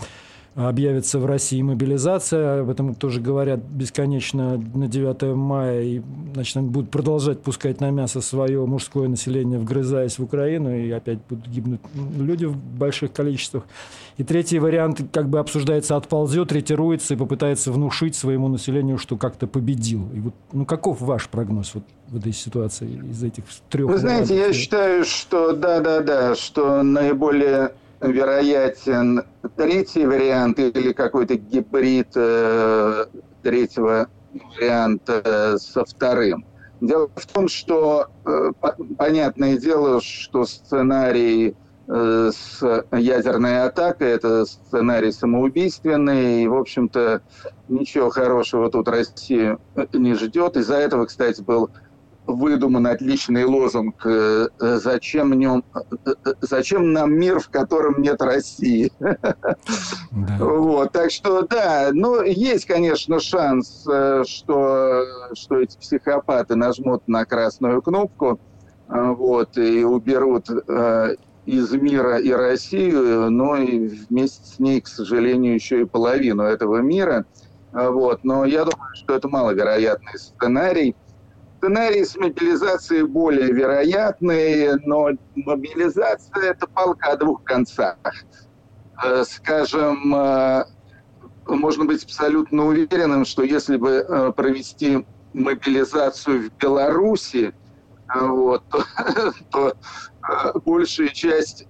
объявится 0.55 1.19
в 1.19 1.27
России 1.27 1.61
мобилизация, 1.63 2.61
об 2.61 2.71
этом 2.71 2.95
тоже 2.95 3.21
говорят 3.21 3.61
бесконечно 3.61 4.57
на 4.75 4.87
9 4.87 5.35
мая, 5.35 5.83
и 5.83 6.03
значит, 6.33 6.57
они 6.57 6.69
будут 6.69 6.91
продолжать 6.91 7.43
пускать 7.43 7.81
на 7.81 7.91
мясо 7.91 8.21
свое 8.21 8.65
мужское 8.65 9.09
население, 9.09 9.59
вгрызаясь 9.59 10.19
в 10.19 10.23
Украину, 10.23 10.75
и 10.75 10.91
опять 10.91 11.19
будут 11.29 11.49
гибнуть 11.49 11.81
люди 12.17 12.45
в 12.45 12.57
больших 12.57 13.13
количествах. 13.13 13.65
И 14.17 14.23
третий 14.23 14.61
вариант 14.61 15.03
как 15.13 15.29
бы 15.29 15.41
обсуждается, 15.41 15.97
отползет, 15.97 16.53
ретируется 16.53 17.15
и 17.15 17.17
попытается 17.17 17.73
внушить 17.73 18.15
своему 18.15 18.47
населению, 18.47 18.97
что 18.97 19.17
как-то 19.17 19.49
победил. 19.49 20.09
И 20.15 20.21
вот, 20.21 20.35
ну, 20.53 20.65
каков 20.65 21.01
ваш 21.01 21.29
прогноз 21.29 21.75
вот 21.75 21.83
в 22.09 22.19
этой 22.19 22.33
ситуации 22.33 23.01
из 23.11 23.25
этих 23.25 23.43
трех? 23.69 23.89
Вы 23.91 23.99
знаете, 23.99 24.35
вариантов? 24.35 24.55
я 24.57 24.63
считаю, 24.63 25.05
что 25.05 25.53
да-да-да, 25.53 26.37
что 26.37 26.85
наиболее 26.85 27.73
вероятен 28.11 29.23
третий 29.57 30.07
вариант 30.07 30.59
или 30.59 30.93
какой-то 30.93 31.37
гибрид 31.37 32.09
э, 32.15 33.07
третьего 33.43 34.09
варианта 34.33 35.57
со 35.59 35.85
вторым. 35.85 36.47
Дело 36.81 37.09
в 37.15 37.27
том, 37.27 37.49
что 37.49 38.09
э, 38.27 38.51
понятное 38.99 39.57
дело, 39.57 40.01
что 40.01 40.45
сценарий 40.45 41.57
э, 41.87 42.31
с 42.35 42.85
ядерной 42.93 43.63
атакой 43.63 44.11
это 44.11 44.45
сценарий 44.45 45.13
самоубийственный, 45.13 46.43
и, 46.43 46.49
в 46.49 46.55
общем-то, 46.55 47.23
ничего 47.69 48.11
хорошего 48.11 48.71
тут 48.71 48.89
Россия 48.89 49.59
не 49.93 50.15
ждет. 50.15 50.57
Из-за 50.57 50.77
этого, 50.77 51.07
кстати, 51.07 51.41
был 51.41 51.71
выдуман 52.27 52.87
отличный 52.87 53.45
лозунг 53.45 54.05
э, 54.07 54.49
э, 54.61 54.77
«Зачем, 54.77 55.33
нем, 55.33 55.65
э, 55.75 56.13
зачем 56.41 56.93
нам 56.93 57.13
мир, 57.15 57.41
в 57.41 57.51
котором 57.51 58.01
нет 58.01 58.23
России?» 58.23 58.91
да. 58.99 60.39
Вот, 60.39 60.93
так 60.93 61.11
что, 61.11 61.43
да, 61.43 61.91
ну, 61.93 62.23
есть, 62.23 62.67
конечно, 62.67 63.21
шанс, 63.21 63.83
что, 64.27 65.05
что 65.35 65.61
эти 65.61 65.77
психопаты 65.79 66.57
нажмут 66.57 67.07
на 67.09 67.25
красную 67.25 67.83
кнопку 67.83 68.41
вот, 68.89 69.57
и 69.57 69.85
уберут 69.85 70.49
из 71.47 71.73
мира 71.73 72.19
и 72.19 72.31
Россию, 72.31 73.31
но 73.31 73.57
и 73.57 73.87
вместе 73.87 74.45
с 74.45 74.59
ней, 74.59 74.81
к 74.81 74.89
сожалению, 74.89 75.55
еще 75.55 75.83
и 75.83 75.85
половину 75.85 76.43
этого 76.43 76.79
мира. 76.79 77.27
Вот. 77.73 78.25
Но 78.25 78.45
я 78.45 78.65
думаю, 78.65 78.95
что 78.95 79.15
это 79.15 79.29
маловероятный 79.29 80.19
сценарий. 80.19 80.95
Сценарии 81.65 82.03
с 82.03 82.15
мобилизацией 82.15 83.05
более 83.05 83.51
вероятные, 83.51 84.77
но 84.85 85.09
мобилизация– 85.35 86.43
это 86.51 86.67
палка 86.67 87.13
о 87.13 87.17
двух 87.17 87.43
концах. 87.43 87.97
Э, 89.03 89.25
скажем, 89.25 90.15
э, 90.15 90.65
можно 91.47 91.87
быть 91.87 92.05
абсолютно 92.05 92.67
уверенным, 92.67 93.25
что 93.25 93.45
если 93.45 93.79
бы 93.79 93.93
э, 93.93 94.33
провести 94.33 95.07
мобилизацию 95.33 96.51
в 96.51 96.57
Беларуси, 96.59 97.55
вот, 98.15 98.63
то, 98.69 99.33
то 99.51 99.75
большая 100.67 101.09
часть 101.09 101.67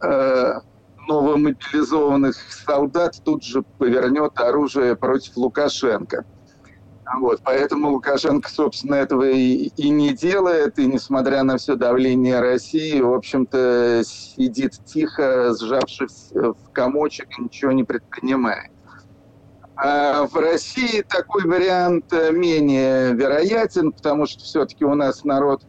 новомобилизованных 1.06 2.34
солдат 2.66 3.22
тут 3.24 3.44
же 3.44 3.62
повернет 3.78 4.40
оружие 4.40 4.96
против 4.96 5.36
Лукашенко. 5.36 6.24
Вот, 7.12 7.40
поэтому 7.44 7.90
Лукашенко, 7.90 8.50
собственно, 8.50 8.94
этого 8.94 9.28
и, 9.28 9.68
и 9.76 9.90
не 9.90 10.14
делает, 10.14 10.78
и 10.78 10.86
несмотря 10.86 11.42
на 11.42 11.58
все 11.58 11.76
давление 11.76 12.40
России, 12.40 12.98
в 13.00 13.12
общем-то, 13.12 14.02
сидит 14.04 14.72
тихо, 14.86 15.54
сжавшись 15.54 16.30
в 16.32 16.70
комочек 16.72 17.38
ничего 17.38 17.72
не 17.72 17.84
предпринимает. 17.84 18.70
А 19.76 20.26
в 20.26 20.34
России 20.36 21.02
такой 21.02 21.44
вариант 21.44 22.12
менее 22.12 23.12
вероятен, 23.12 23.92
потому 23.92 24.26
что 24.26 24.42
все-таки 24.42 24.84
у 24.84 24.94
нас 24.94 25.24
народ 25.24 25.62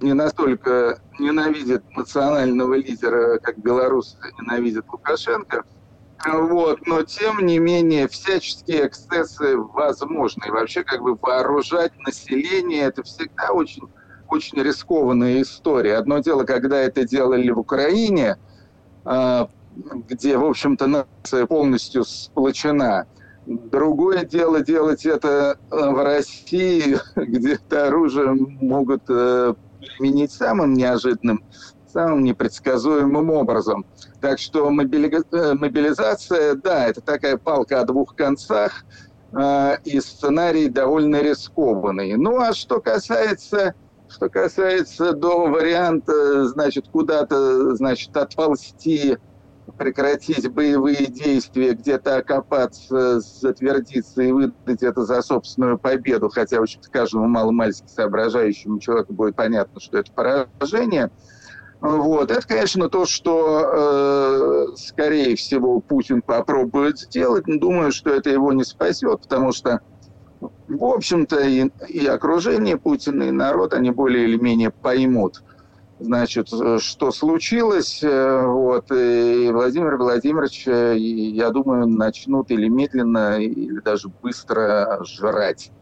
не 0.00 0.12
настолько 0.12 1.00
ненавидит 1.18 1.82
национального 1.96 2.74
лидера, 2.74 3.38
как 3.38 3.58
белорусы 3.58 4.16
ненавидят 4.38 4.86
Лукашенко– 4.92 5.64
вот, 6.24 6.86
но 6.86 7.02
тем 7.02 7.44
не 7.44 7.58
менее 7.58 8.08
всяческие 8.08 8.86
эксцессы 8.86 9.56
возможны. 9.56 10.44
И 10.46 10.50
вообще 10.50 10.84
как 10.84 11.02
бы 11.02 11.16
вооружать 11.16 11.92
население 12.06 12.82
это 12.82 13.02
всегда 13.02 13.50
очень, 13.52 13.88
очень 14.28 14.62
рискованная 14.62 15.42
история. 15.42 15.96
Одно 15.96 16.18
дело, 16.18 16.44
когда 16.44 16.78
это 16.78 17.04
делали 17.04 17.50
в 17.50 17.58
Украине, 17.58 18.36
а, 19.04 19.48
где, 20.08 20.36
в 20.36 20.44
общем-то, 20.44 20.86
нация 20.86 21.46
полностью 21.46 22.04
сплочена. 22.04 23.06
Другое 23.46 24.24
дело 24.24 24.60
делать 24.60 25.04
это 25.04 25.58
э, 25.70 25.76
в 25.76 26.04
России, 26.04 26.98
где 27.16 27.54
это 27.54 27.88
оружие 27.88 28.32
могут 28.34 29.02
э, 29.08 29.54
применить 29.80 30.30
самым 30.30 30.74
неожиданным 30.74 31.42
самым 31.92 32.24
непредсказуемым 32.24 33.30
образом. 33.30 33.84
Так 34.20 34.38
что 34.38 34.68
э, 34.68 34.70
мобилизация, 34.70 36.54
да, 36.54 36.86
это 36.86 37.00
такая 37.00 37.36
палка 37.36 37.80
о 37.80 37.84
двух 37.84 38.16
концах, 38.16 38.84
э, 39.32 39.76
и 39.84 40.00
сценарий 40.00 40.68
довольно 40.68 41.22
рискованный. 41.22 42.16
Ну 42.16 42.40
а 42.40 42.52
что 42.54 42.80
касается, 42.80 43.74
что 44.08 44.28
касается 44.28 45.12
до 45.12 45.46
варианта, 45.46 46.46
значит, 46.46 46.88
куда-то, 46.88 47.74
значит, 47.76 48.16
отползти, 48.16 49.18
прекратить 49.78 50.50
боевые 50.50 51.06
действия, 51.06 51.72
где-то 51.72 52.16
окопаться, 52.16 53.20
затвердиться 53.20 54.22
и 54.22 54.32
выдать 54.32 54.82
это 54.82 55.04
за 55.04 55.22
собственную 55.22 55.78
победу, 55.78 56.28
хотя, 56.28 56.58
в 56.58 56.62
общем-то, 56.62 56.90
каждому 56.90 57.26
маломальски 57.26 57.86
соображающему 57.86 58.80
человеку 58.80 59.12
будет 59.12 59.36
понятно, 59.36 59.80
что 59.80 59.98
это 59.98 60.12
поражение– 60.12 61.10
вот. 61.82 62.30
Это, 62.30 62.46
конечно, 62.46 62.88
то, 62.88 63.06
что, 63.06 64.68
э, 64.70 64.76
скорее 64.76 65.34
всего, 65.34 65.80
Путин 65.80 66.22
попробует 66.22 67.00
сделать, 67.00 67.48
но 67.48 67.58
думаю, 67.58 67.90
что 67.90 68.10
это 68.10 68.30
его 68.30 68.52
не 68.52 68.62
спасет, 68.62 69.22
потому 69.22 69.50
что, 69.50 69.80
в 70.40 70.84
общем-то, 70.84 71.40
и, 71.40 71.70
и 71.88 72.06
окружение 72.06 72.76
Путина, 72.76 73.24
и 73.24 73.30
народ, 73.32 73.74
они 73.74 73.90
более 73.90 74.28
или 74.28 74.36
менее 74.36 74.70
поймут, 74.70 75.42
значит, 75.98 76.50
что 76.78 77.10
случилось. 77.10 78.00
Э, 78.04 78.46
вот. 78.46 78.92
И 78.92 79.50
Владимир 79.52 79.96
Владимирович, 79.96 80.68
э, 80.68 80.94
я 80.96 81.50
думаю, 81.50 81.88
начнут 81.88 82.52
или 82.52 82.68
медленно, 82.68 83.40
или 83.40 83.80
даже 83.80 84.08
быстро 84.08 85.00
жрать. 85.04 85.72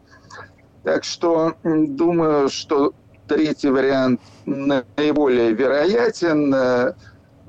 Так 0.83 1.03
что 1.03 1.53
думаю, 1.63 2.49
что 2.49 2.95
третий 3.31 3.69
вариант 3.69 4.19
наиболее 4.45 5.53
вероятен. 5.53 6.53
Э, 6.53 6.93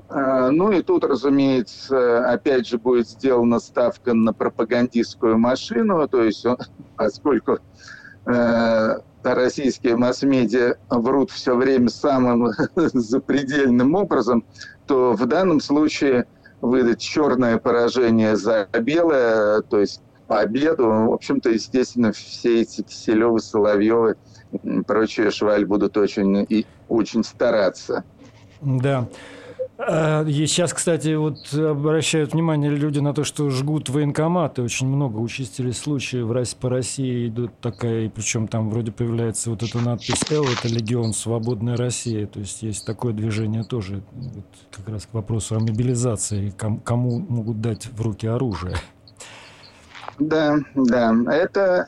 ну 0.09 0.71
и 0.71 0.81
тут, 0.81 1.03
разумеется, 1.03 2.31
опять 2.31 2.67
же 2.67 2.77
будет 2.77 3.09
сделана 3.09 3.59
ставка 3.59 4.13
на 4.13 4.31
пропагандистскую 4.31 5.37
машину, 5.37 6.07
то 6.07 6.23
есть 6.23 6.45
поскольку 6.95 7.57
э, 8.25 8.97
российские 9.23 9.97
масс-медиа 9.97 10.75
врут 10.89 11.31
все 11.31 11.55
время 11.55 11.89
самым 11.89 12.53
запредельным 12.75 13.95
образом, 13.95 14.45
то 14.87 15.11
в 15.13 15.25
данном 15.25 15.59
случае 15.59 16.27
выдать 16.61 17.01
черное 17.01 17.57
поражение 17.57 18.37
за 18.37 18.69
белое, 18.71 19.61
то 19.63 19.81
есть 19.81 20.01
победу, 20.27 20.85
в 20.85 21.13
общем-то, 21.13 21.49
естественно, 21.49 22.13
все 22.13 22.61
эти 22.61 22.83
Киселевы, 22.83 23.41
Соловьевы– 23.41 24.15
прочие 24.85 25.31
шваль 25.31 25.65
будут 25.65 25.97
очень, 25.97 26.45
и 26.49 26.65
очень 26.87 27.23
стараться. 27.23 28.03
Да. 28.61 29.07
А, 29.77 30.23
и 30.23 30.45
сейчас, 30.45 30.73
кстати, 30.73 31.15
вот 31.15 31.53
обращают 31.53 32.33
внимание 32.33 32.69
люди 32.69 32.99
на 32.99 33.13
то, 33.13 33.23
что 33.23 33.49
жгут 33.49 33.89
военкоматы. 33.89 34.61
Очень 34.61 34.87
много 34.87 35.17
участились 35.17 35.77
случаев 35.77 36.57
по 36.57 36.69
России 36.69 37.27
идут 37.27 37.51
такая, 37.59 38.09
причем 38.09 38.47
там 38.47 38.69
вроде 38.69 38.91
появляется 38.91 39.49
вот 39.49 39.63
эта 39.63 39.79
надпись 39.79 40.23
«Л», 40.31 40.45
это 40.45 40.67
«Легион 40.67 41.13
Свободная 41.13 41.75
Россия». 41.75 42.27
То 42.27 42.39
есть 42.39 42.61
есть 42.61 42.85
такое 42.85 43.13
движение 43.13 43.63
тоже, 43.63 44.03
вот 44.11 44.45
как 44.71 44.89
раз 44.89 45.05
к 45.05 45.13
вопросу 45.13 45.55
о 45.55 45.59
мобилизации, 45.59 46.53
кому 46.83 47.19
могут 47.19 47.59
дать 47.59 47.87
в 47.87 48.01
руки 48.01 48.27
оружие. 48.27 48.75
Да, 50.19 50.59
да, 50.75 51.13
это 51.31 51.87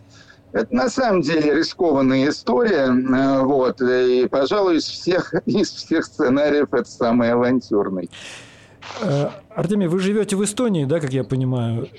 это 0.55 0.73
на 0.73 0.89
самом 0.89 1.21
деле 1.21 1.53
рискованная 1.53 2.29
история, 2.29 2.87
э, 2.87 3.43
вот, 3.43 3.81
и, 3.81 4.25
пожалуй, 4.31 4.77
из 4.77 4.85
всех, 4.85 5.33
из 5.45 5.69
всех 5.69 6.05
сценариев 6.05 6.73
это 6.73 6.89
самый 6.89 7.31
авантюрный. 7.31 8.09
Э, 9.01 9.29
Артемий, 9.53 9.87
вы 9.87 9.99
живете 9.99 10.37
в 10.37 10.43
Эстонии, 10.43 10.85
да, 10.85 11.01
как 11.01 11.11
я 11.11 11.25
понимаю? 11.25 11.89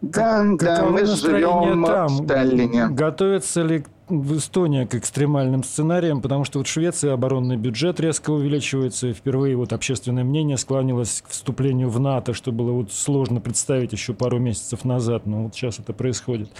Да, 0.00 0.44
да, 0.60 0.84
мы 0.84 1.06
живем 1.06 1.84
там? 1.84 2.08
в 2.08 2.26
Таллине. 2.26 2.88
Готовится 2.88 3.62
ли 3.62 3.84
в 4.06 4.36
Эстонии 4.36 4.84
к 4.84 4.94
экстремальным 4.94 5.64
сценариям, 5.64 6.20
потому 6.20 6.44
что 6.44 6.58
вот 6.58 6.68
в 6.68 6.70
Швеции 6.70 7.08
оборонный 7.08 7.56
бюджет 7.56 7.98
резко 7.98 8.30
увеличивается, 8.30 9.08
и 9.08 9.12
впервые 9.12 9.56
вот 9.56 9.72
общественное 9.72 10.22
мнение 10.22 10.58
склонилось 10.58 11.22
к 11.26 11.30
вступлению 11.30 11.88
в 11.88 11.98
НАТО, 11.98 12.32
что 12.32 12.52
было 12.52 12.70
вот 12.72 12.92
сложно 12.92 13.40
представить 13.40 13.92
еще 13.92 14.12
пару 14.12 14.38
месяцев 14.38 14.84
назад, 14.84 15.26
но 15.26 15.44
вот 15.44 15.54
сейчас 15.54 15.80
это 15.80 15.94
происходит 15.94 16.50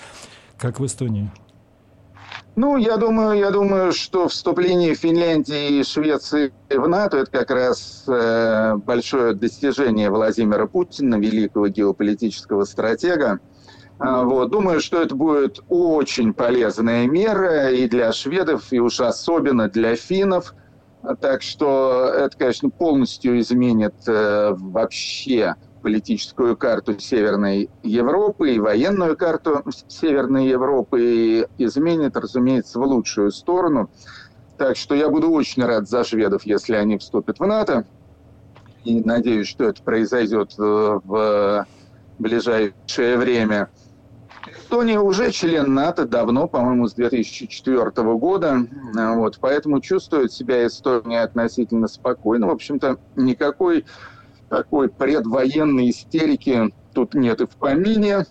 как 0.59 0.80
в 0.80 0.86
Эстонии? 0.86 1.30
Ну, 2.57 2.76
я 2.76 2.96
думаю, 2.96 3.36
я 3.36 3.50
думаю, 3.50 3.92
что 3.92 4.28
вступление 4.28 4.94
Финляндии 4.94 5.80
и 5.80 5.82
Швеции 5.82 6.52
в 6.70 6.88
НАТО 6.88 7.18
это 7.18 7.30
как 7.30 7.50
раз 7.50 8.05
э, 8.07 8.76
большое 8.76 9.34
достижение 9.34 10.09
Владимира 10.09 10.66
Путина, 10.66 11.16
великого 11.16 11.66
геополитического 11.66 12.62
стратега. 12.64 13.40
А, 13.98 14.22
вот. 14.22 14.50
Думаю, 14.50 14.80
что 14.80 15.02
это 15.02 15.16
будет 15.16 15.61
очень 15.68 16.32
полезная 16.32 17.09
мера 17.09 17.70
и 17.70 17.88
для 17.88 18.12
шведов, 18.12 18.72
и 18.72 18.78
уж 18.78 19.00
особенно 19.00 19.68
для 19.68 19.96
финнов. 19.96 20.55
Так 21.20 21.42
что 21.42 22.09
это, 22.16 22.36
конечно, 22.36 22.70
полностью 22.70 23.38
изменит 23.40 23.94
э, 24.07 24.55
вообще 24.57 25.57
политическую 25.85 26.57
карту 26.57 26.99
Северной 26.99 27.68
Европы 27.82 28.55
и 28.55 28.59
военную 28.59 29.18
карту 29.18 29.62
Северной 29.87 30.49
Европы 30.49 30.99
и 31.03 31.47
изменит, 31.59 32.16
разумеется, 32.16 32.80
в 32.80 32.85
лучшую 32.85 33.30
сторону. 33.30 33.91
Так 34.57 34.76
что 34.78 34.95
я 34.95 35.11
буду 35.11 35.30
очень 35.30 35.62
рад 35.62 35.87
за 35.87 36.03
шведов, 36.03 36.47
если 36.47 36.74
они 36.74 36.97
вступят 36.97 37.39
в 37.39 37.47
НАТО. 37.47 37.85
И 38.85 39.01
надеюсь, 39.01 39.47
что 39.47 39.64
это 39.64 39.82
произойдет 39.82 40.55
в 40.57 41.66
ближайшее 42.18 43.18
время. 43.18 43.68
Эстония 44.57 45.01
уже 45.01 45.32
член 45.32 45.74
НАТО 45.74 46.07
давно, 46.07 46.49
по-моему, 46.49 46.89
с 46.89 46.95
2004 46.95 47.91
года. 48.16 48.66
Вот, 48.95 49.39
поэтому 49.39 49.80
чувствует 49.80 50.32
себя 50.32 50.66
Эстония 50.66 51.20
относительно 51.20 51.89
спокойно. 51.89 52.47
В 52.47 52.51
общем-то, 52.53 52.99
никакой 53.16 53.85
такой 54.55 54.88
предвоенной 54.88 55.90
истерики 55.90 56.72
тут 56.92 57.14
нет 57.14 57.40
и 57.40 57.46
в 57.46 57.57
помине. 57.57 58.24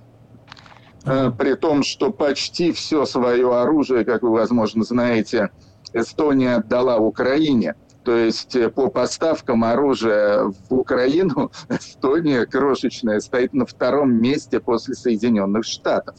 Э, 1.05 1.32
при 1.38 1.55
том, 1.55 1.84
что 1.84 2.11
почти 2.11 2.71
все 2.71 3.05
свое 3.05 3.53
оружие, 3.53 4.05
как 4.05 4.21
вы, 4.21 4.32
возможно, 4.32 4.86
знаете, 4.86 5.49
Эстония 5.91 6.55
отдала 6.55 6.97
Украине. 6.97 7.76
То 8.05 8.15
есть 8.15 8.55
э, 8.55 8.69
по 8.69 8.88
поставкам 8.88 9.65
оружия 9.65 10.43
в 10.45 10.74
Украину 10.74 11.51
Эстония 11.69 12.45
крошечная 12.45 13.19
стоит 13.19 13.53
на 13.53 13.65
втором 13.65 14.13
месте 14.13 14.61
после 14.61 14.95
Соединенных 14.95 15.65
Штатов. 15.65 16.15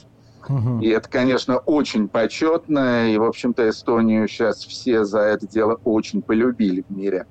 И 0.82 0.90
это, 0.90 1.08
конечно, 1.08 1.56
очень 1.56 2.06
почетно. 2.06 3.10
И, 3.10 3.16
в 3.16 3.24
общем-то, 3.24 3.66
Эстонию 3.70 4.28
сейчас 4.28 4.66
все 4.66 5.06
за 5.06 5.20
это 5.20 5.46
дело 5.46 5.80
очень 5.84 6.20
полюбили 6.20 6.84
в 6.86 6.94
мире. 6.94 7.24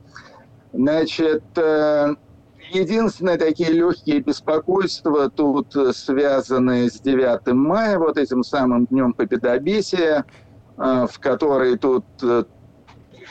Значит, 0.73 1.43
э, 1.55 2.15
единственные 2.73 3.37
такие 3.37 3.71
легкие 3.71 4.19
беспокойства 4.19 5.29
тут 5.29 5.75
э, 5.75 5.93
связаны 5.93 6.89
с 6.89 6.99
9 6.99 7.53
мая, 7.53 7.99
вот 7.99 8.17
этим 8.17 8.43
самым 8.43 8.85
днем 8.85 9.13
победобесия, 9.13 10.25
э, 10.77 11.07
в 11.09 11.19
который 11.19 11.77
тут 11.77 12.05
э, 12.21 12.43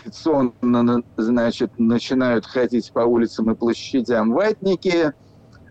традиционно, 0.03 1.03
значит, 1.17 1.73
начинают 1.79 2.47
ходить 2.47 2.93
по 2.93 3.01
улицам 3.01 3.51
и 3.51 3.55
площадям 3.55 4.33
ватники. 4.33 5.13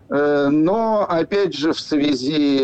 Но, 0.08 1.06
опять 1.08 1.54
же, 1.54 1.72
в 1.72 1.80
связи 1.80 2.58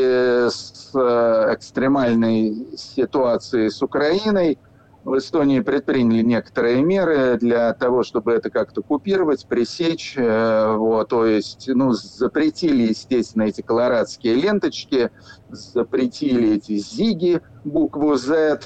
с 0.50 0.90
экстремальной 0.94 2.76
ситуацией 2.76 3.70
с 3.70 3.80
Украиной– 3.80 4.58
в 5.08 5.16
Эстонии 5.16 5.60
предприняли 5.60 6.22
некоторые 6.22 6.82
меры 6.82 7.38
для 7.38 7.72
того, 7.72 8.02
чтобы 8.02 8.32
это 8.32 8.50
как-то 8.50 8.82
купировать, 8.82 9.46
пресечь. 9.46 10.14
Э, 10.16 10.74
вот, 10.76 11.08
то 11.08 11.24
есть, 11.24 11.66
ну, 11.66 11.92
запретили, 11.92 12.88
естественно, 12.88 13.44
эти 13.44 13.62
колорадские 13.62 14.34
ленточки, 14.34 15.10
запретили 15.48 16.56
эти 16.56 16.76
зиги, 16.76 17.40
букву 17.64 18.16
Z, 18.16 18.60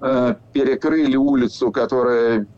э, 0.00 0.34
перекрыли 0.52 1.16
улицу, 1.16 1.70
которая 1.70 2.48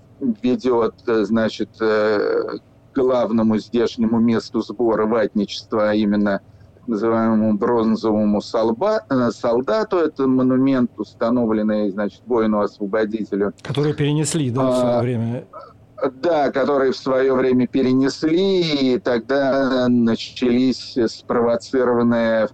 ведет, 0.42 0.94
значит, 1.06 1.70
э, 1.80 2.58
к 2.92 2.98
главному 2.98 3.58
здешнему 3.58 4.18
месту 4.18 4.62
сбора 4.62 5.04
ватничества, 5.04 5.90
а 5.90 5.94
именно– 5.94 6.40
называемому 6.88 7.54
бронзовому 7.54 8.40
солба, 8.40 9.04
э, 9.08 9.30
солдату. 9.30 9.98
Это 9.98 10.26
монумент, 10.26 10.90
установленный, 10.96 11.90
значит, 11.90 12.22
воину-освободителю. 12.26 13.52
Который 13.62 13.94
перенесли, 13.94 14.50
да, 14.50 14.70
в 14.70 14.76
свое 14.76 14.94
а, 14.94 15.02
время? 15.02 15.46
Да, 16.20 16.50
которые 16.50 16.92
в 16.92 16.96
свое 16.96 17.32
время 17.32 17.66
перенесли, 17.66 18.94
и 18.94 18.98
тогда 18.98 19.88
начались 19.88 20.96
спровоцированные 21.06 22.48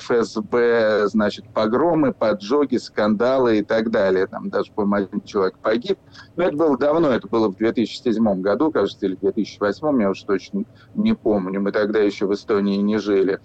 ФСБ, 0.00 1.06
значит, 1.06 1.48
погромы, 1.54 2.12
поджоги, 2.12 2.76
скандалы 2.76 3.58
и 3.58 3.62
так 3.62 3.92
далее. 3.92 4.26
Там 4.26 4.50
даже, 4.50 4.72
по-моему, 4.72 5.06
один 5.06 5.20
человек 5.20 5.58
погиб. 5.58 5.98
Но 6.34 6.44
это 6.44 6.56
было 6.56 6.76
давно, 6.76 7.10
это 7.10 7.28
было 7.28 7.48
в 7.48 7.56
2007 7.56 8.40
году, 8.40 8.72
кажется, 8.72 9.06
или 9.06 9.14
в 9.14 9.20
2008, 9.20 10.02
я 10.02 10.10
уже 10.10 10.26
точно 10.26 10.64
не 10.94 11.14
помню. 11.14 11.60
Мы 11.60 11.70
тогда 11.70 12.00
еще 12.00 12.26
в 12.26 12.34
Эстонии 12.34 12.78
не 12.78 12.98
жили. 12.98 13.38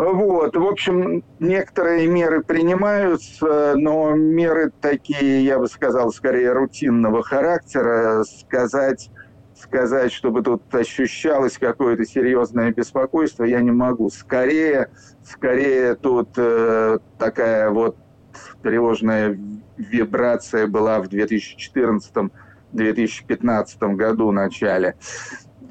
Вот, 0.00 0.56
в 0.56 0.64
общем, 0.64 1.22
некоторые 1.40 2.06
меры 2.06 2.42
принимаются, 2.42 3.74
но 3.76 4.14
меры 4.14 4.72
такие, 4.80 5.44
я 5.44 5.58
бы 5.58 5.68
сказал, 5.68 6.10
скорее 6.10 6.52
рутинного 6.52 7.22
характера. 7.22 8.24
Сказать, 8.24 9.10
сказать, 9.54 10.10
чтобы 10.10 10.40
тут 10.40 10.74
ощущалось 10.74 11.58
какое-то 11.58 12.06
серьезное 12.06 12.72
беспокойство, 12.72 13.44
я 13.44 13.60
не 13.60 13.72
могу. 13.72 14.08
Скорее, 14.08 14.88
скорее 15.22 15.96
тут 15.96 16.30
э, 16.38 16.98
такая 17.18 17.68
вот 17.68 17.98
тревожная 18.62 19.38
вибрация 19.76 20.66
была 20.66 21.02
в 21.02 21.08
2014-2015 21.08 22.30
году 23.96 24.28
в 24.28 24.32
начале. 24.32 24.96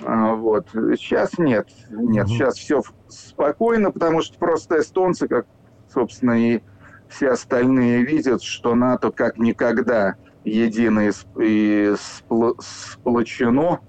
А, 0.05 0.33
вот. 0.33 0.67
Сейчас 0.71 1.37
нет. 1.37 1.67
Нет, 1.89 2.25
угу. 2.25 2.33
сейчас 2.33 2.55
все 2.55 2.81
спокойно, 3.07 3.91
потому 3.91 4.21
что 4.21 4.37
просто 4.37 4.79
эстонцы, 4.79 5.27
как, 5.27 5.45
собственно, 5.93 6.39
и 6.39 6.61
все 7.07 7.31
остальные 7.31 8.03
видят, 8.03 8.43
что 8.43 8.75
НАТО 8.75 9.11
как 9.11 9.37
никогда 9.37 10.15
едино 10.43 11.09
и 11.39 11.95
сплочено. 12.31 13.79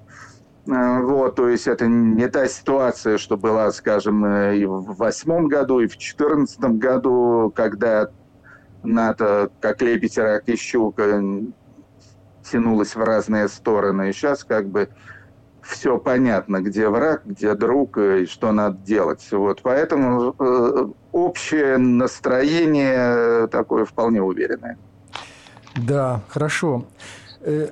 А, 0.69 1.01
вот, 1.01 1.37
то 1.37 1.49
есть 1.49 1.67
это 1.67 1.87
не 1.87 2.29
та 2.29 2.47
ситуация, 2.47 3.19
что 3.19 3.37
была, 3.37 3.71
скажем, 3.73 4.27
и 4.27 4.65
в 4.65 4.97
восьмом 4.97 5.49
году, 5.49 5.81
и 5.81 5.87
в 5.87 5.97
четырнадцатом 5.97 6.79
году, 6.79 7.53
когда 7.55 8.11
НАТО, 8.83 9.51
как 9.61 9.83
лебедь, 9.83 10.19
рак 10.19 10.49
и 10.49 10.57
щука, 10.57 11.23
тянулась 12.51 12.95
в 12.95 13.03
разные 13.03 13.49
стороны. 13.49 14.11
И 14.11 14.13
сейчас 14.13 14.45
как 14.45 14.69
бы 14.69 14.89
все 15.63 15.99
понятно, 15.99 16.61
где 16.61 16.89
враг, 16.89 17.23
где 17.25 17.55
друг 17.55 17.99
и 17.99 18.27
что 18.27 18.53
надо 18.53 18.79
делать. 18.79 19.27
Вот, 19.31 19.61
поэтому 19.63 20.35
э, 20.39 20.87
общее 21.13 21.79
настроение 21.79 23.47
такое 23.49 23.85
вполне 23.85 24.23
уверенное. 24.23 24.79
Да, 25.77 26.23
хорошо. 26.29 26.85
Э, 27.41 27.69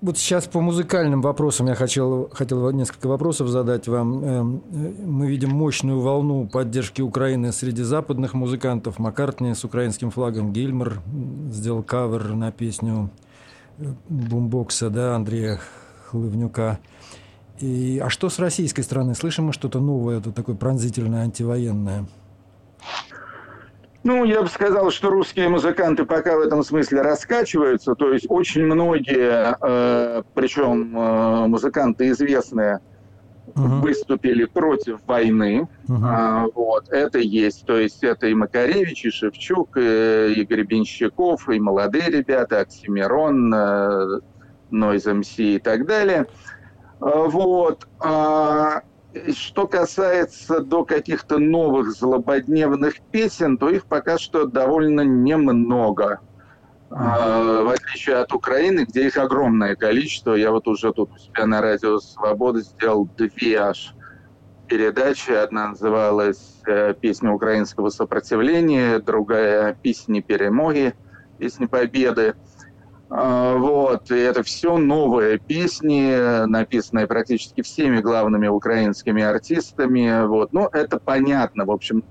вот 0.00 0.18
сейчас 0.18 0.46
по 0.46 0.60
музыкальным 0.60 1.22
вопросам 1.22 1.68
я 1.68 1.74
хотел, 1.74 2.28
хотел 2.32 2.70
несколько 2.72 3.06
вопросов 3.06 3.48
задать 3.48 3.88
вам. 3.88 4.24
Э, 4.24 4.42
мы 4.42 5.26
видим 5.26 5.50
мощную 5.50 6.00
волну 6.00 6.46
поддержки 6.46 7.00
Украины 7.00 7.52
среди 7.52 7.82
западных 7.82 8.34
музыкантов. 8.34 8.98
Маккартни 8.98 9.54
с 9.54 9.64
украинским 9.64 10.10
флагом, 10.10 10.52
Гильмер 10.52 11.00
сделал 11.50 11.82
кавер 11.82 12.34
на 12.34 12.52
песню 12.52 13.10
бумбокса, 14.08 14.90
да, 14.90 15.16
Андрея 15.16 15.60
Хлывнюка. 16.06 16.78
И, 17.60 18.00
а 18.02 18.10
что 18.10 18.28
с 18.28 18.38
российской 18.38 18.82
стороны? 18.82 19.14
Слышим 19.14 19.46
мы 19.46 19.52
что-то 19.52 19.80
новое, 19.80 20.18
это 20.18 20.32
такое 20.32 20.56
пронзительное, 20.56 21.22
антивоенное? 21.22 22.06
Ну, 24.02 24.24
я 24.24 24.42
бы 24.42 24.48
сказал, 24.48 24.90
что 24.90 25.08
русские 25.08 25.48
музыканты 25.48 26.04
пока 26.04 26.36
в 26.36 26.40
этом 26.40 26.62
смысле 26.62 27.00
раскачиваются. 27.00 27.94
То 27.94 28.12
есть 28.12 28.26
очень 28.28 28.64
многие, 28.64 29.56
э, 29.60 30.22
причем 30.34 30.98
э, 30.98 31.46
музыканты 31.46 32.10
известные, 32.10 32.80
угу. 33.54 33.80
выступили 33.80 34.44
против 34.44 34.98
войны. 35.06 35.68
Угу. 35.88 36.02
А, 36.04 36.46
вот, 36.54 36.88
это 36.90 37.18
есть. 37.18 37.64
То 37.66 37.78
есть 37.78 38.02
это 38.04 38.26
и 38.26 38.34
Макаревич, 38.34 39.06
и 39.06 39.10
Шевчук, 39.10 39.76
и, 39.76 40.34
и 40.36 40.44
Гребенщиков, 40.44 41.48
и 41.48 41.58
молодые 41.58 42.10
ребята, 42.10 42.60
Оксимирон, 42.60 43.54
э, 43.54 44.20
Нойз 44.70 45.06
МС 45.06 45.38
и 45.38 45.58
так 45.58 45.86
далее. 45.86 46.26
А, 47.04 47.28
вот. 47.28 47.86
А, 48.00 48.80
что 49.36 49.66
касается 49.66 50.60
до 50.60 50.84
каких-то 50.86 51.38
новых 51.38 51.90
злободневных 51.90 53.00
песен, 53.12 53.58
то 53.58 53.68
их 53.68 53.84
пока 53.84 54.16
что 54.16 54.46
довольно 54.46 55.02
немного. 55.02 56.20
А, 56.90 57.62
в 57.62 57.68
отличие 57.68 58.16
от 58.16 58.32
Украины, 58.32 58.86
где 58.88 59.06
их 59.06 59.18
огромное 59.18 59.76
количество. 59.76 60.32
Я 60.32 60.50
вот 60.50 60.66
уже 60.66 60.92
тут 60.92 61.12
у 61.12 61.18
себя 61.18 61.44
на 61.46 61.60
радио 61.60 61.98
«Свобода» 61.98 62.60
сделал 62.62 63.06
две 63.18 63.58
аж 63.58 63.94
передачи. 64.66 65.30
Одна 65.32 65.68
называлась 65.68 66.62
э, 66.66 66.94
«Песня 66.98 67.32
украинского 67.32 67.90
сопротивления», 67.90 68.98
другая 68.98 69.74
«Песни 69.74 70.20
перемоги», 70.20 70.94
«Песни 71.38 71.66
победы». 71.66 72.34
А, 72.34 72.53
вот, 73.10 74.10
и 74.10 74.16
это 74.16 74.42
все 74.42 74.76
новые 74.78 75.38
песни, 75.38 76.46
написанные 76.46 77.06
практически 77.06 77.62
всеми 77.62 78.00
главными 78.00 78.48
украинскими 78.48 79.22
артистами. 79.22 80.26
Вот, 80.26 80.52
ну, 80.52 80.68
это 80.72 80.98
понятно. 80.98 81.64
В 81.64 81.70
общем, 81.70 82.04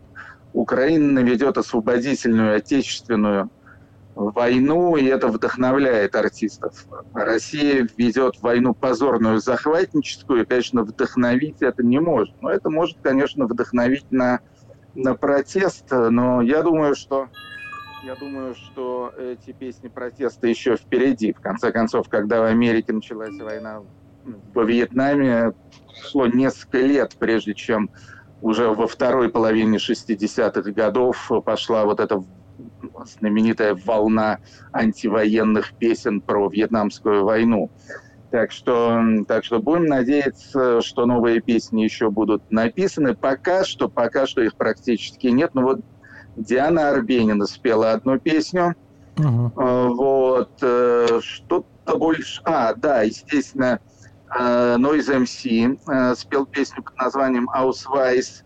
Украина 0.54 1.20
ведет 1.20 1.58
освободительную, 1.58 2.56
отечественную 2.56 3.50
войну, 4.16 4.96
и 4.96 5.06
это 5.06 5.28
вдохновляет 5.28 6.16
артистов. 6.16 6.86
Россия 7.14 7.88
ведет 7.98 8.42
войну 8.42 8.76
позорную, 8.76 9.40
захватническую, 9.40 10.44
и, 10.44 10.46
конечно, 10.46 10.84
вдохновить 10.84 11.62
это 11.62 11.84
не 11.84 12.00
может. 12.00 12.40
Но 12.42 12.52
это 12.52 12.70
может, 12.70 12.98
конечно, 13.02 13.46
вдохновить 13.46 14.12
на, 14.12 14.40
на 14.94 15.16
протест, 15.16 15.86
но 15.90 16.42
я 16.42 16.62
думаю, 16.62 16.96
что 16.96 17.30
я 18.04 18.16
думаю, 18.16 18.54
что 18.54 19.14
эти 19.18 19.52
песни 19.52 19.88
протеста 19.88 20.48
еще 20.48 20.76
впереди. 20.76 21.34
В 21.34 21.40
конце 21.40 21.72
концов, 21.72 22.10
когда 22.10 22.42
в 22.42 22.46
Америке 22.46 22.94
началась 22.94 23.38
война 23.40 23.82
во 24.54 24.64
Вьетнаме, 24.64 25.54
прошло 26.00 26.28
несколько 26.28 26.80
лет, 26.80 27.16
прежде 27.18 27.54
чем 27.54 27.90
уже 28.42 28.70
во 28.70 28.88
второй 28.88 29.30
половине 29.30 29.78
60-х 29.78 30.72
годов 30.72 31.32
пошла 31.46 31.86
вот 31.86 32.00
эта 32.00 32.22
знаменитая 33.06 33.74
волна 33.74 34.40
антивоенных 34.74 35.74
песен 35.78 36.22
про 36.22 36.50
Вьетнамскую 36.50 37.24
войну. 37.24 37.72
Так 38.32 38.52
что, 38.52 39.00
так 39.28 39.46
что 39.46 39.60
будем 39.60 39.86
надеяться, 39.86 40.82
что 40.82 41.06
новые 41.06 41.40
песни 41.40 41.84
еще 41.84 42.10
будут 42.10 42.52
написаны. 42.52 43.16
Пока 43.16 43.64
что, 43.64 43.90
пока 43.90 44.26
что 44.26 44.42
их 44.42 44.56
практически 44.56 45.28
нет. 45.28 45.54
Но 45.54 45.62
вот 45.62 45.82
Диана 46.36 46.90
Арбенина 46.90 47.46
спела 47.46 47.92
одну 47.92 48.20
песню. 48.20 48.76
Uh-huh. 49.16 49.94
Вот. 49.94 50.52
Э, 50.62 51.20
что-то 51.22 51.98
больше... 51.98 52.42
А, 52.46 52.74
да, 52.74 53.04
естественно, 53.04 53.80
э, 54.36 54.76
Noise 54.78 55.24
MC 55.24 56.16
спел 56.16 56.46
песню 56.46 56.84
под 56.84 56.98
названием 56.98 57.50
«Ausweis». 57.50 58.44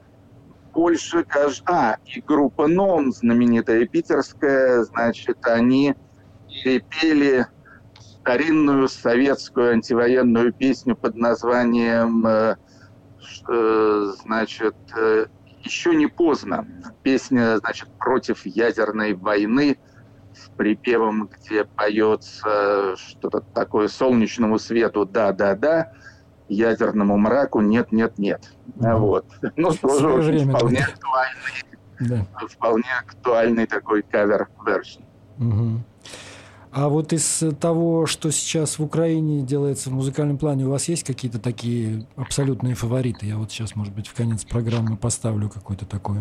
Больше. 0.74 1.26
А, 1.66 1.98
и 2.06 2.22
группа 2.22 2.68
«Ном», 2.68 3.12
знаменитая 3.12 3.88
питерская, 3.88 4.84
значит, 4.84 5.38
они 5.48 5.96
перепели 6.64 7.48
старинную 7.98 8.88
советскую 8.88 9.72
антивоенную 9.72 10.54
песню 10.54 10.96
под 10.96 11.16
названием, 11.16 12.56
значит, 14.22 14.76
еще 15.64 15.96
не 15.96 16.08
поздно. 16.08 16.68
Песня, 17.04 17.58
значит, 17.58 17.90
против 17.98 18.46
ядерной 18.46 19.14
войны 19.14 19.78
с 20.34 20.50
припевом, 20.56 21.28
где 21.28 21.66
поется 21.66 22.96
что-то 22.98 23.42
такое 23.42 23.88
солнечному 23.88 24.60
свету 24.60 25.06
«да-да-да», 25.06 25.94
ядерному 26.48 27.18
мраку 27.18 27.62
«нет-нет-нет». 27.62 28.52
Mm-hmm. 28.76 28.96
Вот. 28.98 29.26
Ну, 29.56 29.72
тоже 29.74 30.08
очень 30.10 30.50
вполне 30.50 30.80
актуальный, 30.80 31.64
да. 32.00 32.48
вполне 32.48 32.90
актуальный 33.00 33.66
такой 33.66 34.04
кавер-вершн. 34.04 35.02
Угу. 35.40 35.84
А 36.80 36.90
вот 36.90 37.12
из 37.12 37.44
того, 37.60 38.06
что 38.06 38.30
сейчас 38.30 38.78
в 38.78 38.84
Украине 38.84 39.42
делается 39.42 39.90
в 39.90 39.94
музыкальном 39.94 40.38
плане, 40.38 40.68
у 40.68 40.70
вас 40.70 40.88
есть 40.88 41.04
какие-то 41.04 41.40
такие 41.40 42.06
абсолютные 42.16 42.76
фавориты? 42.76 43.26
Я 43.26 43.38
вот 43.38 43.52
сейчас, 43.52 43.76
может 43.76 43.96
быть, 43.96 44.08
в 44.08 44.14
конец 44.14 44.46
программы 44.46 44.96
поставлю 44.96 45.50
какой-то 45.50 45.88
такой. 45.88 46.20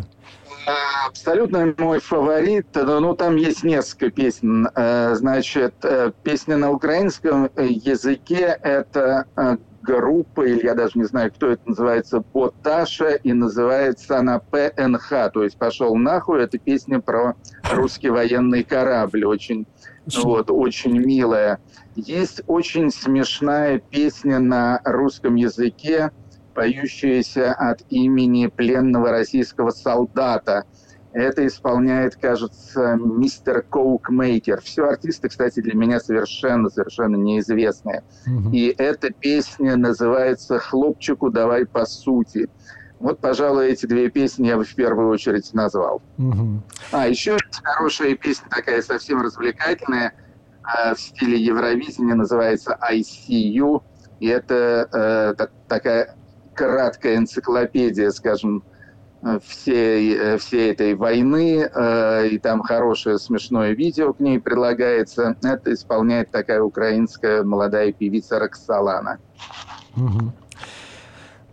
Абсолютно 1.07 1.75
мой 1.77 2.01
фаворит, 2.01 2.69
ну 2.75 3.15
там 3.15 3.37
есть 3.37 3.65
несколько 3.65 4.11
песен. 4.11 4.67
Э, 4.75 5.15
значит, 5.15 5.75
э, 5.83 6.13
песня 6.23 6.57
на 6.57 6.71
украинском 6.71 7.51
языке– 7.59 8.59
это 8.63 9.27
э, 9.37 9.59
группа, 9.83 10.43
или 10.47 10.65
я 10.65 10.75
даже 10.75 10.93
не 10.95 11.05
знаю, 11.05 11.33
кто 11.33 11.49
это 11.49 11.63
называется, 11.67 12.23
Боташа, 12.35 13.11
и 13.11 13.33
называется 13.33 14.19
она 14.19 14.41
ПНХ, 14.41 15.33
то 15.33 15.45
есть 15.45 15.57
«Пошел 15.57 15.95
нахуй». 15.97 16.43
Это 16.43 16.59
песня 16.59 17.01
про 17.01 17.37
русский 17.73 18.11
военный 18.11 18.65
корабль, 18.65 19.25
очень 19.25 19.67
вот, 20.15 20.51
очень 20.51 20.99
милая. 20.99 21.59
Есть 21.95 22.43
очень 22.47 22.91
смешная 22.91 23.79
песня 23.79 24.39
на 24.39 24.81
русском 24.85 25.35
языке, 25.35 26.11
поющаяся 26.55 27.53
от 27.53 27.83
имени 27.91 28.47
пленного 28.47 29.11
российского 29.11 29.71
солдата. 29.71 30.65
Это 31.13 31.47
исполняет, 31.47 32.17
кажется, 32.17 32.99
мистер 33.03 33.63
Коукмейкер. 33.63 34.61
Все 34.61 34.85
артисты, 34.85 35.29
кстати, 35.29 35.61
для 35.61 35.75
меня 35.75 35.99
совершенно, 35.99 36.69
совершенно 36.69 37.17
неизвестные. 37.17 38.05
Угу. 38.27 38.51
И 38.53 38.75
эта 38.77 39.11
песня 39.11 39.77
называется 39.77 40.59
«Хлопчику 40.59 41.31
давай 41.31 41.65
по 41.65 41.87
сути». 41.87 42.51
Вот, 42.99 43.21
пожалуй, 43.21 43.69
эти 43.69 43.87
две 43.87 44.09
песни 44.11 44.47
я 44.47 44.57
бы 44.57 44.65
в 44.65 44.75
первую 44.75 45.09
очередь 45.09 45.53
назвал. 45.53 46.03
Угу. 46.19 46.63
А, 46.93 47.07
еще 47.07 47.37
хорошая 47.63 48.15
песня 48.15 48.49
такая 48.51 48.81
совсем 48.83 49.21
развлекательная 49.21 50.15
э, 50.65 50.95
в 50.95 51.01
стиле 51.01 51.39
Евровидения, 51.39 52.15
называется 52.15 52.77
«I 52.81 53.01
see 53.01 53.53
you». 53.53 53.83
И 54.19 54.29
это 54.29 54.89
э, 54.93 55.35
так, 55.37 55.51
такая 55.69 56.17
краткая 56.55 57.17
энциклопедия, 57.17 58.11
скажем, 58.11 58.65
всей, 59.45 60.17
э, 60.17 60.39
всей 60.39 60.73
этой 60.73 60.95
войны, 60.95 61.69
э, 61.73 62.29
и 62.29 62.39
там 62.39 62.63
хорошее 62.63 63.19
смешное 63.19 63.73
видео 63.73 64.13
к 64.13 64.21
ней 64.21 64.39
предлагается. 64.39 65.37
Это 65.43 65.73
исполняет 65.73 66.31
такая 66.31 66.63
украинская 66.63 67.43
молодая 67.43 67.93
певица 67.93 68.39
Роксолана. 68.39 69.19
Угу. 69.97 70.33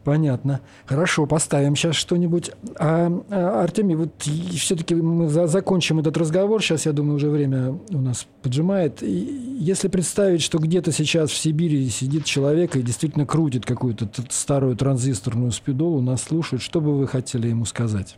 Понятно. 0.04 0.60
Хорошо, 0.86 1.26
поставим 1.26 1.76
сейчас 1.76 1.96
что-нибудь. 1.96 2.52
А, 2.78 3.10
а, 3.30 3.64
Артемий, 3.64 3.96
вот 3.96 4.10
все-таки 4.22 4.96
мы 4.96 5.30
за, 5.30 5.48
закончим 5.48 6.00
этот 6.00 6.18
разговор. 6.18 6.62
Сейчас, 6.62 6.86
я 6.86 6.92
думаю, 6.92 7.16
уже 7.16 7.30
время 7.30 7.80
у 7.90 8.00
нас 8.00 8.28
поджимает. 8.42 9.02
И 9.02 9.58
если 9.60 9.88
представить, 9.88 10.42
что 10.42 10.58
где-то 10.58 10.92
сейчас 10.92 11.32
в 11.32 11.38
Сибири 11.38 11.88
сидит 11.90 12.26
человек 12.26 12.76
и 12.76 12.82
действительно 12.82 13.26
крутит 13.26 13.66
какую-то 13.66 14.10
старую 14.30 14.76
транзисторную 14.76 15.54
спидолу, 15.54 16.02
нас 16.02 16.24
слушает, 16.24 16.62
что 16.62 16.82
бы 16.82 16.98
вы 16.98 17.08
хотели 17.08 17.48
ему 17.48 17.64
сказать? 17.64 18.18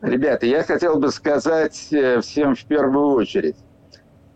Ребята, 0.00 0.46
я 0.46 0.62
хотел 0.62 0.98
бы 0.98 1.10
сказать 1.10 1.88
э, 1.90 2.20
всем 2.20 2.54
в 2.54 2.64
первую 2.64 3.08
очередь, 3.08 3.56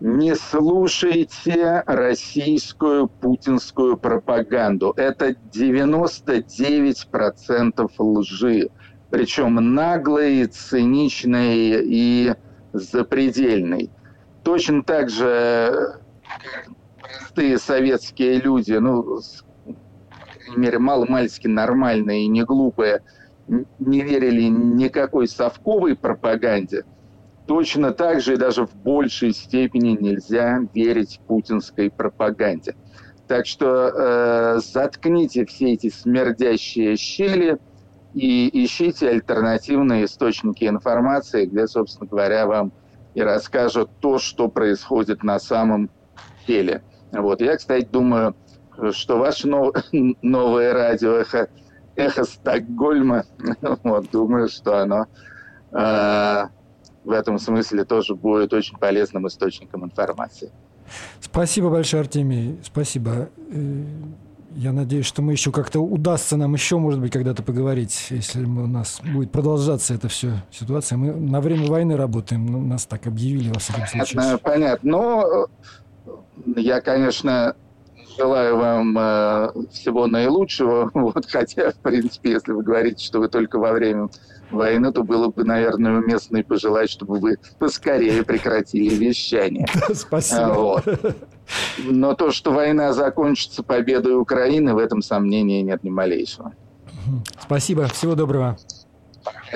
не 0.01 0.35
слушайте 0.35 1.85
российскую 1.87 3.07
путинскую 3.07 3.97
пропаганду. 3.99 4.93
Это 4.97 5.37
99% 5.53 7.91
лжи. 7.99 8.71
Причем 9.11 9.57
наглой, 9.75 10.47
циничной 10.47 11.85
и 11.85 12.35
запредельной. 12.73 13.91
Точно 14.43 14.83
так 14.83 15.11
же 15.11 16.01
простые 17.01 17.59
советские 17.59 18.41
люди, 18.41 18.73
ну, 18.73 19.03
по 19.03 19.21
крайней 20.39 20.57
мере, 20.57 20.79
мало-мальски 20.79 21.47
нормальные 21.47 22.25
и 22.25 22.29
не 22.29 22.43
глупые, 22.45 23.03
не 23.49 24.01
верили 24.01 24.45
никакой 24.45 25.29
совковой 25.29 25.95
пропаганде– 25.95 26.85
Точно 27.51 27.91
так 27.91 28.21
же 28.21 28.35
и 28.35 28.37
даже 28.37 28.65
в 28.65 28.77
большей 28.77 29.33
степени 29.33 29.99
нельзя 30.01 30.61
верить 30.73 31.21
путинской 31.27 31.91
пропаганде. 31.91 32.77
Так 33.27 33.45
что 33.45 33.89
э, 33.89 34.61
заткните 34.61 35.45
все 35.47 35.73
эти 35.73 35.91
смердящие 35.91 36.97
щели 36.97 37.59
и 38.15 38.65
ищите 38.65 39.09
альтернативные 39.09 40.05
источники 40.05 40.65
информации, 40.65 41.47
где, 41.47 41.67
собственно 41.67 42.09
говоря, 42.09 42.47
вам 42.47 42.71
и 43.15 43.21
расскажут 43.21 43.91
то, 43.99 44.21
что 44.21 44.47
происходит 44.47 45.25
на 45.25 45.41
самом 45.41 45.91
деле. 46.47 46.85
Вот. 47.11 47.41
Я, 47.41 47.57
кстати, 47.57 47.85
думаю, 47.85 48.37
что 48.93 49.19
ваше 49.19 49.49
нов... 49.49 49.75
новое 50.23 50.73
радио 50.73 51.17
эхо, 51.17 51.49
эхо 51.97 52.23
Стокгольма, 52.23 53.25
вот, 53.83 54.09
думаю, 54.13 54.49
что 54.49 54.79
оно 54.79 55.07
э, 55.73 56.45
в 57.05 57.11
этом 57.11 57.39
смысле 57.39 57.85
тоже 57.85 58.15
будет 58.15 58.53
очень 58.53 58.77
полезным 58.77 59.27
источником 59.27 59.85
информации. 59.85 60.51
Спасибо 61.21 61.71
большое, 61.71 62.03
Артемий. 62.03 62.59
Спасибо. 62.63 63.31
Э, 63.53 63.85
я 64.57 64.73
надеюсь, 64.73 65.07
что 65.07 65.23
мы 65.23 65.33
еще 65.33 65.53
как-то 65.53 65.81
удастся 65.81 66.37
нам 66.37 66.55
еще, 66.55 66.79
может 66.79 67.01
быть, 67.01 67.13
когда-то 67.13 67.43
поговорить, 67.43 68.09
если 68.11 68.45
у 68.45 68.67
нас 68.67 69.01
будет 69.15 69.31
продолжаться 69.31 69.95
эта 69.95 70.09
все 70.09 70.33
ситуация. 70.51 70.99
Мы 70.99 71.13
на 71.13 71.41
время 71.41 71.69
войны 71.69 71.97
работаем, 71.97 72.69
нас 72.69 72.87
так 72.87 73.07
объявили 73.07 73.51
во 73.51 73.61
всяком 73.61 73.87
случае. 73.87 74.17
Понятно, 74.17 74.39
понятно. 74.39 74.91
Но 74.91 75.47
я, 76.57 76.81
конечно, 76.81 77.55
желаю 78.17 78.57
вам 78.57 78.99
э, 78.99 79.53
всего 79.73 80.07
наилучшего. 80.07 80.91
Вот, 81.01 81.27
хотя, 81.27 81.71
в 81.71 81.77
принципе, 81.77 82.33
если 82.33 82.53
вы 82.53 82.63
говорите, 82.63 83.05
что 83.05 83.21
вы 83.21 83.29
только 83.29 83.59
во 83.59 83.73
время 83.73 84.09
войны, 84.51 84.93
то 84.93 85.03
было 85.03 85.29
бы, 85.29 85.45
наверное, 85.45 85.99
уместно 85.99 86.39
и 86.39 86.43
пожелать, 86.43 86.91
чтобы 86.91 87.19
вы 87.19 87.39
поскорее 87.59 88.23
прекратили 88.23 88.95
вещание. 88.95 89.67
Спасибо. 89.95 90.53
Вот. 90.55 91.25
Но 91.79 92.15
то, 92.15 92.31
что 92.31 92.53
война 92.53 92.93
закончится 92.93 93.63
победой 93.63 94.19
Украины, 94.19 94.75
в 94.75 94.79
этом 94.79 95.03
сомнения 95.03 95.63
нет 95.63 95.83
ни 95.83 95.91
малейшего. 95.91 96.53
Спасибо. 97.41 97.87
Всего 97.89 98.15
доброго. 98.15 98.57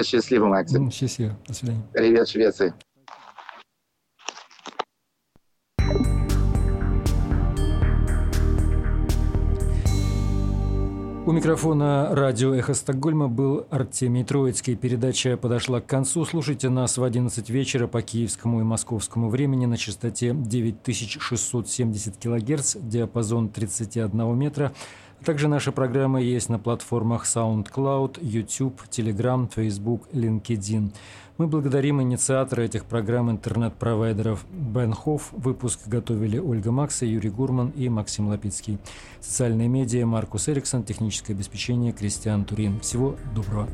Счастливо, 0.02 0.46
Максим. 0.46 0.90
Счастливо. 0.90 1.36
До 1.46 1.54
свидания. 1.54 1.82
Привет, 1.92 2.28
Швеции. 2.28 2.74
У 11.26 11.32
микрофона 11.32 12.14
радио 12.14 12.54
«Эхо 12.54 12.74
Стокгольма» 12.74 13.28
был 13.28 13.66
Артемий 13.70 14.24
Троицкий. 14.24 14.76
Передача 14.76 15.38
подошла 15.38 15.80
к 15.80 15.86
концу. 15.86 16.26
Слушайте 16.26 16.68
нас 16.68 16.98
в 16.98 17.02
11 17.02 17.48
вечера 17.48 17.86
по 17.86 18.02
киевскому 18.02 18.60
и 18.60 18.62
московскому 18.62 19.30
времени 19.30 19.64
на 19.64 19.78
частоте 19.78 20.34
9670 20.34 22.18
кГц, 22.18 22.76
диапазон 22.78 23.48
31 23.48 24.36
метра. 24.36 24.74
Также 25.24 25.48
наши 25.48 25.72
программы 25.72 26.22
есть 26.22 26.48
на 26.48 26.58
платформах 26.58 27.24
SoundCloud, 27.24 28.18
YouTube, 28.22 28.80
Telegram, 28.90 29.50
Facebook, 29.54 30.08
LinkedIn. 30.12 30.92
Мы 31.36 31.46
благодарим 31.48 32.00
инициатора 32.00 32.62
этих 32.62 32.84
программ 32.84 33.30
интернет-провайдеров 33.30 34.46
Бен 34.50 34.92
Хофф. 34.92 35.32
Выпуск 35.32 35.80
готовили 35.86 36.38
Ольга 36.38 36.70
Макса, 36.70 37.06
Юрий 37.06 37.30
Гурман 37.30 37.70
и 37.70 37.88
Максим 37.88 38.28
Лапицкий. 38.28 38.78
Социальные 39.20 39.68
медиа 39.68 40.06
Маркус 40.06 40.48
Эриксон, 40.48 40.84
техническое 40.84 41.32
обеспечение 41.32 41.92
Кристиан 41.92 42.44
Турин. 42.44 42.78
Всего 42.80 43.16
доброго. 43.34 43.68